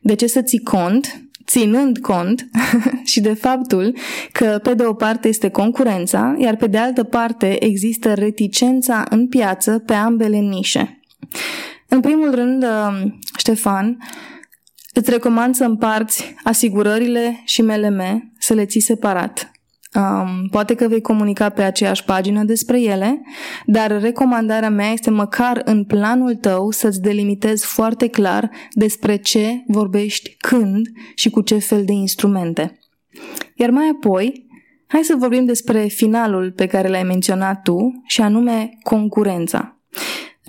De 0.02 0.16
ce 0.16 0.28
să 0.28 0.42
ții 0.42 0.60
cont 0.60 1.22
ținând 1.46 1.98
cont 1.98 2.50
și 3.12 3.20
de 3.22 3.34
faptul 3.34 3.96
că 4.32 4.60
pe 4.64 4.74
de 4.74 4.84
o 4.84 4.94
parte 4.94 5.28
este 5.28 5.50
concurența, 5.50 6.36
iar 6.38 6.56
pe 6.56 6.68
de 6.68 6.78
altă 6.78 7.04
parte 7.04 7.66
există 7.66 8.14
reticența 8.14 9.06
în 9.10 9.28
piață 9.28 9.80
pe 9.86 9.94
ambele 9.94 10.38
nișe. 10.38 11.00
În 11.88 12.00
primul 12.00 12.36
rând, 12.36 12.66
Ștefan, 13.38 13.98
Îți 15.02 15.10
recomand 15.10 15.56
să 15.56 15.64
împarți 15.64 16.36
asigurările 16.44 17.42
și 17.46 17.62
MLM, 17.62 18.32
să 18.40 18.54
le 18.54 18.66
ții 18.66 18.82
separat. 18.82 19.52
Um, 19.96 20.48
poate 20.52 20.76
că 20.76 20.88
vei 20.88 21.02
comunica 21.02 21.50
pe 21.50 21.62
aceeași 21.62 22.04
pagină 22.04 22.44
despre 22.44 22.82
ele, 22.82 23.22
dar 23.66 24.02
recomandarea 24.02 24.70
mea 24.70 24.92
este 24.92 25.10
măcar 25.10 25.62
în 25.66 25.84
planul 25.84 26.36
tău 26.36 26.72
să-ți 26.72 27.02
delimitezi 27.02 27.66
foarte 27.66 28.08
clar 28.08 28.52
despre 28.72 29.16
ce 29.16 29.64
vorbești 29.68 30.36
când 30.38 30.88
și 31.16 31.30
cu 31.30 31.42
ce 31.42 31.58
fel 31.58 31.86
de 31.86 31.94
instrumente. 31.94 32.80
Iar 33.56 33.70
mai 33.70 33.88
apoi, 33.88 34.48
hai 34.88 35.02
să 35.04 35.16
vorbim 35.18 35.46
despre 35.46 35.86
finalul 35.86 36.52
pe 36.52 36.66
care 36.66 36.88
l-ai 36.88 37.04
menționat 37.04 37.62
tu, 37.62 38.04
și 38.08 38.22
anume 38.22 38.78
concurența. 38.84 39.80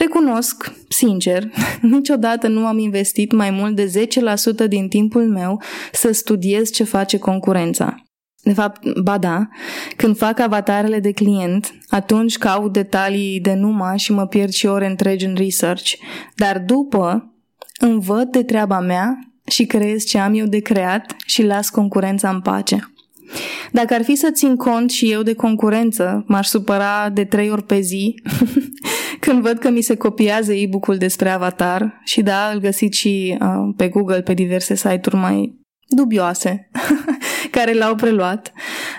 Recunosc, 0.02 0.72
sincer, 0.88 1.50
niciodată 1.80 2.48
nu 2.48 2.66
am 2.66 2.78
investit 2.78 3.32
mai 3.32 3.50
mult 3.50 3.76
de 3.76 4.08
10% 4.64 4.68
din 4.68 4.88
timpul 4.88 5.28
meu 5.28 5.62
să 5.92 6.12
studiez 6.12 6.70
ce 6.70 6.84
face 6.84 7.18
concurența. 7.18 8.02
De 8.42 8.52
fapt, 8.52 9.00
ba 9.02 9.18
da, 9.18 9.48
când 9.96 10.16
fac 10.16 10.38
avatarele 10.38 11.00
de 11.00 11.12
client, 11.12 11.74
atunci 11.88 12.38
caut 12.38 12.72
detalii 12.72 13.40
de 13.40 13.54
numai 13.54 13.98
și 13.98 14.12
mă 14.12 14.26
pierd 14.26 14.52
și 14.52 14.66
ore 14.66 14.86
întregi 14.86 15.24
în 15.24 15.34
research, 15.34 15.92
dar 16.34 16.58
după 16.58 17.34
îmi 17.80 18.00
văd 18.00 18.28
de 18.28 18.42
treaba 18.42 18.80
mea 18.80 19.18
și 19.46 19.66
creez 19.66 20.04
ce 20.04 20.18
am 20.18 20.34
eu 20.34 20.46
de 20.46 20.58
creat 20.58 21.16
și 21.26 21.42
las 21.42 21.70
concurența 21.70 22.28
în 22.28 22.40
pace. 22.40 22.92
Dacă 23.72 23.94
ar 23.94 24.02
fi 24.02 24.14
să 24.14 24.30
țin 24.30 24.56
cont 24.56 24.90
și 24.90 25.10
eu 25.10 25.22
de 25.22 25.34
concurență, 25.34 26.24
m-aș 26.26 26.46
supăra 26.46 27.10
de 27.12 27.24
trei 27.24 27.50
ori 27.50 27.64
pe 27.64 27.80
zi 27.80 28.14
când 29.24 29.42
văd 29.42 29.58
că 29.58 29.70
mi 29.70 29.80
se 29.80 29.96
copiază 29.96 30.52
e-book-ul 30.52 30.96
despre 30.96 31.28
Avatar 31.28 32.00
și 32.04 32.22
da, 32.22 32.50
îl 32.52 32.60
găsiți 32.60 32.98
și 32.98 33.38
uh, 33.40 33.74
pe 33.76 33.88
Google, 33.88 34.22
pe 34.22 34.34
diverse 34.34 34.74
site-uri 34.74 35.16
mai 35.16 35.58
dubioase 35.88 36.70
care 37.56 37.72
l-au 37.72 37.94
preluat. 37.94 38.52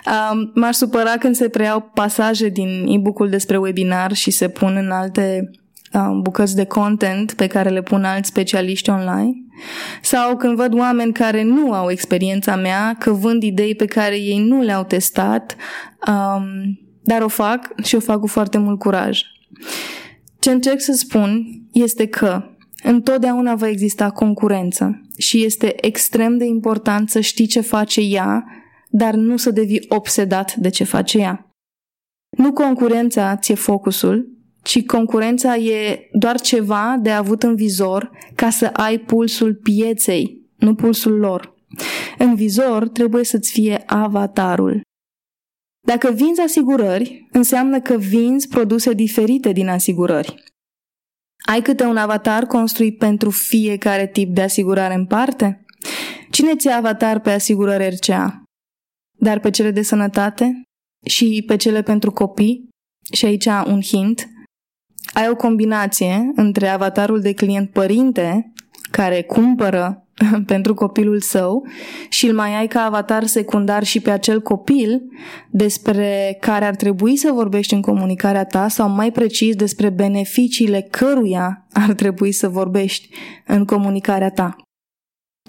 Uh, 0.05 0.49
m-aș 0.55 0.75
supăra 0.75 1.17
când 1.17 1.35
se 1.35 1.49
preiau 1.49 1.91
pasaje 1.93 2.47
din 2.47 2.85
e-book-ul 2.87 3.29
despre 3.29 3.57
webinar 3.57 4.13
și 4.13 4.31
se 4.31 4.49
pun 4.49 4.75
în 4.75 4.91
alte 4.91 5.49
uh, 5.93 6.19
bucăți 6.21 6.55
de 6.55 6.65
content 6.65 7.33
pe 7.33 7.47
care 7.47 7.69
le 7.69 7.81
pun 7.81 8.03
alți 8.03 8.29
specialiști 8.29 8.89
online. 8.89 9.33
Sau 10.01 10.37
când 10.37 10.55
văd 10.55 10.79
oameni 10.79 11.13
care 11.13 11.43
nu 11.43 11.73
au 11.73 11.89
experiența 11.89 12.55
mea, 12.55 12.95
că 12.99 13.11
vând 13.11 13.43
idei 13.43 13.75
pe 13.75 13.85
care 13.85 14.15
ei 14.15 14.39
nu 14.39 14.61
le-au 14.61 14.83
testat, 14.83 15.55
um, 16.07 16.43
dar 17.01 17.21
o 17.21 17.27
fac 17.27 17.81
și 17.83 17.95
o 17.95 17.99
fac 17.99 18.19
cu 18.19 18.27
foarte 18.27 18.57
mult 18.57 18.79
curaj. 18.79 19.21
Ce 20.43 20.51
încerc 20.51 20.79
să 20.81 20.91
spun 20.91 21.45
este 21.71 22.07
că 22.07 22.43
întotdeauna 22.83 23.55
va 23.55 23.67
exista 23.67 24.09
concurență 24.09 25.01
și 25.17 25.45
este 25.45 25.85
extrem 25.85 26.37
de 26.37 26.45
important 26.45 27.09
să 27.09 27.19
știi 27.19 27.45
ce 27.45 27.61
face 27.61 28.01
ea, 28.01 28.45
dar 28.89 29.13
nu 29.13 29.37
să 29.37 29.51
devii 29.51 29.85
obsedat 29.87 30.55
de 30.55 30.69
ce 30.69 30.83
face 30.83 31.17
ea. 31.17 31.49
Nu 32.37 32.53
concurența 32.53 33.35
ți-e 33.35 33.55
focusul, 33.55 34.37
ci 34.63 34.85
concurența 34.85 35.55
e 35.55 36.09
doar 36.13 36.41
ceva 36.41 36.97
de 37.01 37.11
avut 37.11 37.43
în 37.43 37.55
vizor 37.55 38.11
ca 38.35 38.49
să 38.49 38.65
ai 38.65 38.97
pulsul 38.97 39.53
pieței, 39.53 40.41
nu 40.55 40.75
pulsul 40.75 41.13
lor. 41.13 41.55
În 42.17 42.35
vizor 42.35 42.87
trebuie 42.87 43.23
să-ți 43.23 43.51
fie 43.51 43.83
avatarul. 43.85 44.81
Dacă 45.87 46.11
vinzi 46.11 46.41
asigurări, 46.41 47.27
înseamnă 47.31 47.81
că 47.81 47.97
vinzi 47.97 48.47
produse 48.47 48.93
diferite 48.93 49.51
din 49.51 49.67
asigurări. 49.67 50.43
Ai 51.45 51.61
câte 51.61 51.83
un 51.83 51.97
avatar 51.97 52.45
construit 52.45 52.97
pentru 52.97 53.29
fiecare 53.29 54.07
tip 54.07 54.33
de 54.35 54.41
asigurare 54.41 54.93
în 54.93 55.05
parte? 55.05 55.65
Cine 56.31 56.55
ți 56.55 56.69
avatar 56.69 57.19
pe 57.19 57.31
asigurări 57.31 57.89
RCA? 57.89 58.43
Dar 59.19 59.39
pe 59.39 59.49
cele 59.49 59.71
de 59.71 59.81
sănătate? 59.81 60.61
Și 61.05 61.43
pe 61.47 61.55
cele 61.55 61.81
pentru 61.81 62.11
copii? 62.11 62.69
Și 63.13 63.25
aici 63.25 63.45
un 63.45 63.81
hint. 63.81 64.27
Ai 65.13 65.29
o 65.29 65.35
combinație 65.35 66.31
între 66.35 66.67
avatarul 66.67 67.21
de 67.21 67.33
client 67.33 67.71
părinte, 67.71 68.53
care 68.91 69.23
cumpără 69.23 70.02
pentru 70.45 70.73
copilul 70.73 71.21
său 71.21 71.67
și 72.09 72.27
îl 72.27 72.35
mai 72.35 72.55
ai 72.55 72.67
ca 72.67 72.81
avatar 72.81 73.25
secundar 73.25 73.83
și 73.83 73.99
pe 73.99 74.11
acel 74.11 74.41
copil 74.41 75.01
despre 75.49 76.37
care 76.41 76.65
ar 76.65 76.75
trebui 76.75 77.15
să 77.15 77.31
vorbești 77.31 77.73
în 77.73 77.81
comunicarea 77.81 78.45
ta 78.45 78.67
sau 78.67 78.89
mai 78.89 79.11
precis 79.11 79.55
despre 79.55 79.89
beneficiile 79.89 80.87
căruia 80.91 81.67
ar 81.73 81.93
trebui 81.93 82.31
să 82.31 82.49
vorbești 82.49 83.09
în 83.47 83.65
comunicarea 83.65 84.29
ta. 84.29 84.55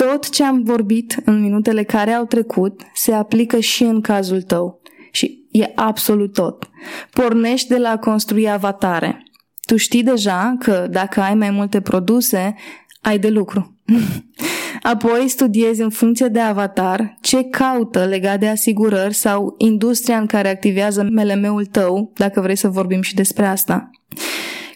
Tot 0.01 0.29
ce 0.29 0.45
am 0.45 0.63
vorbit 0.63 1.17
în 1.25 1.41
minutele 1.41 1.83
care 1.83 2.11
au 2.11 2.25
trecut 2.25 2.81
se 2.95 3.13
aplică 3.13 3.59
și 3.59 3.83
în 3.83 4.01
cazul 4.01 4.43
tău. 4.43 4.81
Și 5.13 5.47
e 5.51 5.73
absolut 5.75 6.33
tot. 6.33 6.71
Pornești 7.11 7.69
de 7.69 7.79
la 7.79 7.89
a 7.89 7.99
construi 7.99 8.51
avatare. 8.51 9.23
Tu 9.67 9.77
știi 9.77 10.03
deja 10.03 10.57
că 10.59 10.87
dacă 10.91 11.21
ai 11.21 11.35
mai 11.35 11.51
multe 11.51 11.81
produse, 11.81 12.55
ai 13.01 13.19
de 13.19 13.29
lucru. 13.29 13.74
Apoi 14.83 15.29
studiezi 15.29 15.81
în 15.81 15.91
funcție 15.91 16.27
de 16.27 16.41
avatar 16.41 17.19
ce 17.21 17.43
caută 17.43 18.05
legat 18.05 18.41
de 18.41 18.49
asigurări 18.49 19.15
sau 19.15 19.55
industria 19.59 20.19
în 20.19 20.27
care 20.27 20.49
activează 20.49 21.09
MLM-ul 21.11 21.67
tău, 21.67 22.13
dacă 22.17 22.41
vrei 22.41 22.57
să 22.57 22.69
vorbim 22.69 23.03
și 23.03 23.15
despre 23.15 23.47
asta. 23.47 23.91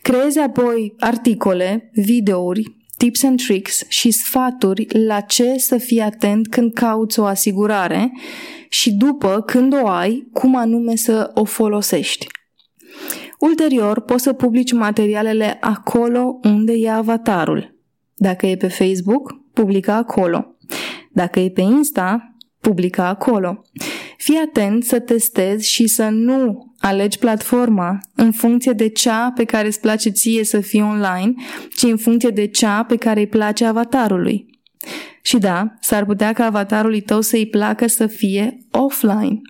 Creezi 0.03 0.39
apoi 0.39 0.95
articole, 0.99 1.91
videouri, 1.93 2.63
tips 2.97 3.23
and 3.23 3.43
tricks 3.43 3.83
și 3.89 4.11
sfaturi 4.11 4.87
la 5.07 5.21
ce 5.21 5.59
să 5.59 5.77
fii 5.77 6.01
atent 6.01 6.49
când 6.49 6.73
cauți 6.73 7.21
o 7.21 7.25
asigurare 7.25 8.13
și 8.69 8.93
după, 8.93 9.43
când 9.47 9.75
o 9.83 9.89
ai, 9.89 10.29
cum 10.33 10.57
anume 10.57 10.97
să 10.97 11.31
o 11.35 11.45
folosești. 11.45 12.27
Ulterior, 13.39 14.01
poți 14.01 14.23
să 14.23 14.33
publici 14.33 14.73
materialele 14.73 15.57
acolo 15.61 16.39
unde 16.43 16.73
e 16.73 16.91
avatarul. 16.91 17.78
Dacă 18.19 18.47
e 18.47 18.57
pe 18.57 18.69
Facebook, 18.69 19.41
publica 19.53 19.95
acolo. 19.95 20.57
Dacă 21.13 21.41
e 21.41 21.51
pe 21.51 21.61
Insta, 21.61 22.37
publica 22.61 23.07
acolo. 23.07 23.63
Fii 24.17 24.37
atent 24.47 24.85
să 24.85 24.99
testezi 24.99 25.71
și 25.71 25.87
să 25.87 26.09
nu 26.09 26.75
alegi 26.79 27.19
platforma 27.19 27.99
în 28.15 28.33
funcție 28.33 28.73
de 28.73 28.89
cea 28.89 29.33
pe 29.35 29.45
care 29.45 29.67
îți 29.67 29.81
place 29.81 30.11
ție 30.11 30.45
să 30.45 30.61
fii 30.61 30.83
online, 30.83 31.35
ci 31.77 31.83
în 31.83 31.97
funcție 31.97 32.31
de 32.31 32.47
cea 32.47 32.83
pe 32.83 32.97
care 32.97 33.21
îi 33.21 33.27
place 33.27 33.65
avatarului. 33.65 34.47
Și 35.23 35.39
da, 35.39 35.75
s-ar 35.81 36.05
putea 36.05 36.33
ca 36.33 36.45
avatarului 36.45 37.01
tău 37.01 37.21
să-i 37.21 37.47
placă 37.47 37.87
să 37.87 38.07
fie 38.07 38.59
offline 38.71 39.41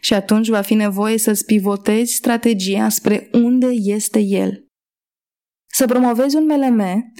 și 0.00 0.14
atunci 0.14 0.48
va 0.48 0.60
fi 0.60 0.74
nevoie 0.74 1.18
să-ți 1.18 1.44
pivotezi 1.44 2.12
strategia 2.12 2.88
spre 2.88 3.28
unde 3.32 3.66
este 3.70 4.20
el. 4.20 4.67
Să 5.78 5.86
promovezi 5.86 6.36
un 6.36 6.44
MLM 6.46 7.12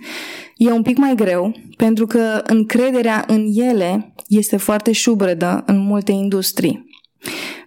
E 0.56 0.70
un 0.70 0.82
pic 0.82 0.96
mai 0.96 1.14
greu, 1.14 1.54
pentru 1.76 2.06
că 2.06 2.42
încrederea 2.46 3.24
în 3.26 3.46
ele 3.54 4.14
este 4.28 4.56
foarte 4.56 4.92
șubredă 4.92 5.62
în 5.66 5.78
multe 5.78 6.12
industrii. 6.12 6.86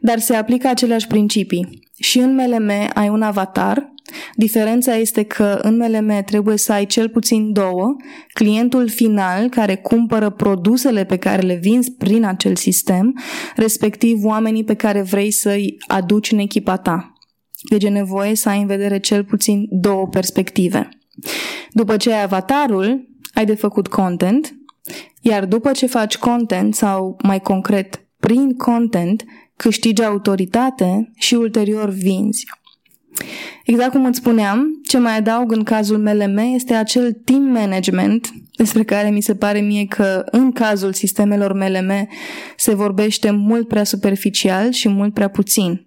Dar 0.01 0.19
se 0.19 0.35
aplică 0.35 0.67
aceleași 0.67 1.07
principii. 1.07 1.79
și 1.99 2.19
în 2.19 2.35
MLM 2.35 2.71
ai 2.93 3.09
un 3.09 3.21
avatar. 3.21 3.93
Diferența 4.35 4.95
este 4.95 5.23
că 5.23 5.59
în 5.61 5.77
MLM 5.77 6.23
trebuie 6.25 6.57
să 6.57 6.71
ai 6.71 6.85
cel 6.85 7.09
puțin 7.09 7.53
două, 7.53 7.95
clientul 8.33 8.89
final 8.89 9.49
care 9.49 9.75
cumpără 9.75 10.29
produsele 10.29 11.03
pe 11.03 11.17
care 11.17 11.41
le 11.41 11.59
vinzi 11.61 11.91
prin 11.91 12.25
acel 12.25 12.55
sistem, 12.55 13.19
respectiv 13.55 14.23
oamenii 14.23 14.63
pe 14.63 14.73
care 14.73 15.01
vrei 15.01 15.31
să-i 15.31 15.77
aduci 15.87 16.31
în 16.31 16.39
echipa 16.39 16.77
ta. 16.77 17.10
Deci 17.69 17.83
e 17.83 17.89
nevoie 17.89 18.35
să 18.35 18.49
ai 18.49 18.61
în 18.61 18.67
vedere 18.67 18.99
cel 18.99 19.23
puțin 19.23 19.67
două 19.69 20.07
perspective. 20.07 20.89
După 21.71 21.97
ce 21.97 22.13
ai 22.13 22.23
avatarul, 22.23 23.09
ai 23.33 23.45
de 23.45 23.55
făcut 23.55 23.87
content, 23.87 24.55
iar 25.21 25.45
după 25.45 25.71
ce 25.71 25.85
faci 25.85 26.17
content 26.17 26.75
sau 26.75 27.17
mai 27.23 27.39
concret 27.39 28.05
prin 28.19 28.55
content, 28.57 29.23
câștigi 29.55 30.03
autoritate 30.03 31.11
și 31.15 31.33
ulterior 31.33 31.89
vinzi. 31.89 32.45
Exact 33.65 33.91
cum 33.91 34.05
îți 34.05 34.17
spuneam, 34.17 34.67
ce 34.87 34.97
mai 34.97 35.17
adaug 35.17 35.51
în 35.51 35.63
cazul 35.63 35.97
MLM 35.97 36.37
este 36.37 36.73
acel 36.73 37.13
team 37.13 37.43
management 37.43 38.31
despre 38.55 38.83
care 38.83 39.09
mi 39.09 39.21
se 39.21 39.35
pare 39.35 39.59
mie 39.59 39.85
că 39.85 40.23
în 40.25 40.51
cazul 40.51 40.93
sistemelor 40.93 41.53
MLM 41.53 42.07
se 42.57 42.73
vorbește 42.73 43.31
mult 43.31 43.67
prea 43.67 43.83
superficial 43.83 44.71
și 44.71 44.89
mult 44.89 45.13
prea 45.13 45.29
puțin. 45.29 45.85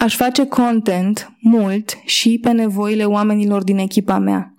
Aș 0.00 0.16
face 0.16 0.46
content 0.46 1.32
mult 1.40 1.98
și 2.04 2.38
pe 2.42 2.50
nevoile 2.50 3.04
oamenilor 3.04 3.64
din 3.64 3.78
echipa 3.78 4.18
mea. 4.18 4.54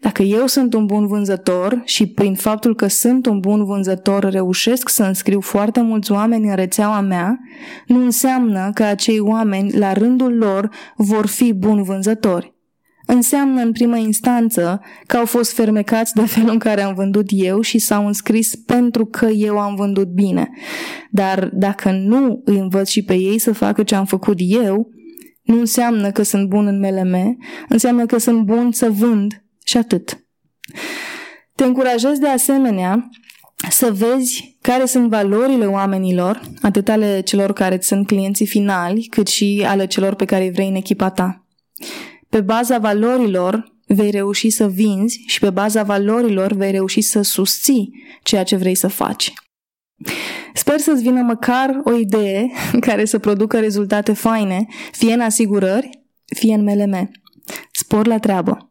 Dacă 0.00 0.22
eu 0.22 0.46
sunt 0.46 0.74
un 0.74 0.86
bun 0.86 1.06
vânzător 1.06 1.82
și 1.84 2.06
prin 2.06 2.34
faptul 2.34 2.74
că 2.74 2.86
sunt 2.86 3.26
un 3.26 3.40
bun 3.40 3.64
vânzător 3.64 4.30
reușesc 4.30 4.88
să 4.88 5.02
înscriu 5.02 5.40
foarte 5.40 5.80
mulți 5.80 6.12
oameni 6.12 6.48
în 6.48 6.54
rețeaua 6.54 7.00
mea, 7.00 7.38
nu 7.86 8.04
înseamnă 8.04 8.70
că 8.74 8.82
acei 8.82 9.18
oameni, 9.18 9.72
la 9.72 9.92
rândul 9.92 10.36
lor, 10.36 10.70
vor 10.96 11.26
fi 11.26 11.52
buni 11.52 11.84
vânzători. 11.84 12.54
Înseamnă 13.12 13.62
în 13.62 13.72
primă 13.72 13.96
instanță 13.96 14.80
că 15.06 15.16
au 15.16 15.24
fost 15.24 15.52
fermecați 15.52 16.14
de 16.14 16.26
felul 16.26 16.50
în 16.50 16.58
care 16.58 16.82
am 16.82 16.94
vândut 16.94 17.26
eu 17.28 17.60
și 17.60 17.78
s-au 17.78 18.06
înscris 18.06 18.54
pentru 18.54 19.06
că 19.06 19.26
eu 19.26 19.58
am 19.58 19.74
vândut 19.74 20.08
bine. 20.08 20.50
Dar 21.10 21.50
dacă 21.52 21.90
nu 21.90 22.42
îi 22.44 22.58
învăț 22.58 22.88
și 22.88 23.02
pe 23.02 23.14
ei 23.14 23.38
să 23.38 23.52
facă 23.52 23.82
ce 23.82 23.94
am 23.94 24.04
făcut 24.04 24.36
eu, 24.38 24.90
nu 25.42 25.58
înseamnă 25.58 26.10
că 26.10 26.22
sunt 26.22 26.48
bun 26.48 26.66
în 26.66 26.78
MLM, 26.78 27.36
înseamnă 27.68 28.06
că 28.06 28.18
sunt 28.18 28.42
bun 28.42 28.72
să 28.72 28.90
vând 28.90 29.44
și 29.64 29.76
atât. 29.76 30.24
Te 31.54 31.64
încurajez 31.64 32.18
de 32.18 32.28
asemenea 32.28 33.08
să 33.70 33.92
vezi 33.92 34.58
care 34.60 34.84
sunt 34.84 35.08
valorile 35.08 35.66
oamenilor, 35.66 36.40
atât 36.62 36.88
ale 36.88 37.20
celor 37.20 37.52
care 37.52 37.78
sunt 37.80 38.06
clienții 38.06 38.46
finali, 38.46 39.06
cât 39.10 39.26
și 39.26 39.64
ale 39.66 39.86
celor 39.86 40.14
pe 40.14 40.24
care 40.24 40.44
îi 40.44 40.52
vrei 40.52 40.68
în 40.68 40.74
echipa 40.74 41.10
ta. 41.10 41.44
Pe 42.30 42.40
baza 42.40 42.78
valorilor 42.78 43.76
vei 43.86 44.10
reuși 44.10 44.50
să 44.50 44.68
vinzi 44.68 45.24
și 45.26 45.38
pe 45.38 45.50
baza 45.50 45.82
valorilor 45.82 46.52
vei 46.52 46.70
reuși 46.70 47.00
să 47.00 47.22
susții 47.22 47.92
ceea 48.22 48.42
ce 48.42 48.56
vrei 48.56 48.74
să 48.74 48.88
faci. 48.88 49.32
Sper 50.54 50.78
să-ți 50.78 51.02
vină 51.02 51.22
măcar 51.22 51.80
o 51.84 51.96
idee 51.96 52.50
care 52.86 53.04
să 53.04 53.18
producă 53.18 53.60
rezultate 53.60 54.12
faine, 54.12 54.66
fie 54.92 55.12
în 55.12 55.20
asigurări, 55.20 55.90
fie 56.24 56.54
în 56.54 56.62
MLM. 56.62 57.10
Spor 57.72 58.06
la 58.06 58.18
treabă! 58.18 58.70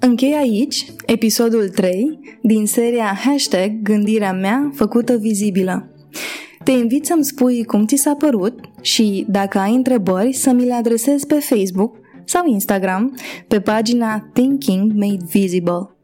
Închei 0.00 0.34
aici 0.34 0.86
episodul 1.06 1.68
3 1.68 2.18
din 2.42 2.66
seria 2.66 3.18
Hashtag 3.24 3.82
Gândirea 3.82 4.32
mea 4.32 4.70
făcută 4.74 5.16
vizibilă. 5.16 5.92
Te 6.68 6.74
invit 6.74 7.06
să-mi 7.06 7.24
spui 7.24 7.64
cum 7.64 7.86
ți 7.86 7.96
s-a 7.96 8.14
părut 8.14 8.60
și, 8.80 9.24
dacă 9.28 9.58
ai 9.58 9.74
întrebări, 9.74 10.32
să 10.32 10.52
mi 10.52 10.64
le 10.64 10.72
adresezi 10.72 11.26
pe 11.26 11.34
Facebook 11.34 11.96
sau 12.24 12.46
Instagram 12.46 13.16
pe 13.46 13.60
pagina 13.60 14.28
Thinking 14.32 14.92
Made 14.92 15.24
Visible. 15.30 15.96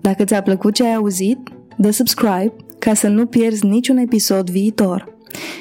Dacă 0.00 0.24
ți-a 0.24 0.42
plăcut 0.42 0.74
ce 0.74 0.84
ai 0.84 0.94
auzit, 0.94 1.38
dă 1.76 1.90
subscribe 1.90 2.52
ca 2.78 2.94
să 2.94 3.08
nu 3.08 3.26
pierzi 3.26 3.66
niciun 3.66 3.96
episod 3.96 4.50
viitor. 4.50 5.16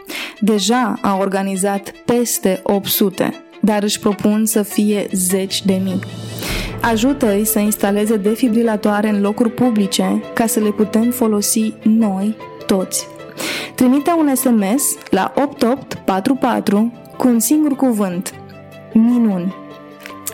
deja 0.43 0.99
a 1.01 1.17
organizat 1.17 1.91
peste 2.05 2.59
800, 2.63 3.33
dar 3.61 3.83
își 3.83 3.99
propun 3.99 4.45
să 4.45 4.61
fie 4.61 5.07
zeci 5.11 5.65
de 5.65 5.81
mii. 5.83 5.99
Ajută-i 6.81 7.45
să 7.45 7.59
instaleze 7.59 8.17
defibrilatoare 8.17 9.09
în 9.09 9.21
locuri 9.21 9.51
publice 9.51 10.23
ca 10.33 10.45
să 10.45 10.59
le 10.59 10.69
putem 10.69 11.11
folosi 11.11 11.73
noi 11.83 12.35
toți. 12.65 13.07
Trimite 13.75 14.11
un 14.17 14.35
SMS 14.35 14.95
la 15.09 15.33
8844 15.35 16.93
cu 17.17 17.27
un 17.27 17.39
singur 17.39 17.75
cuvânt. 17.75 18.33
Minuni. 18.93 19.55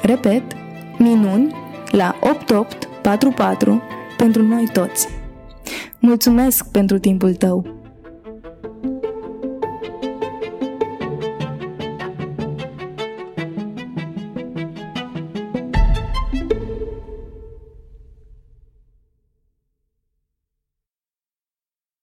Repet, 0.02 0.44
minuni 0.98 1.56
la 1.92 2.16
8844 2.22 3.82
pentru 4.20 4.44
noi 4.44 4.70
toți. 4.74 5.08
Mulțumesc 6.00 6.72
pentru 6.72 6.98
timpul 7.00 7.34
tău! 7.36 7.79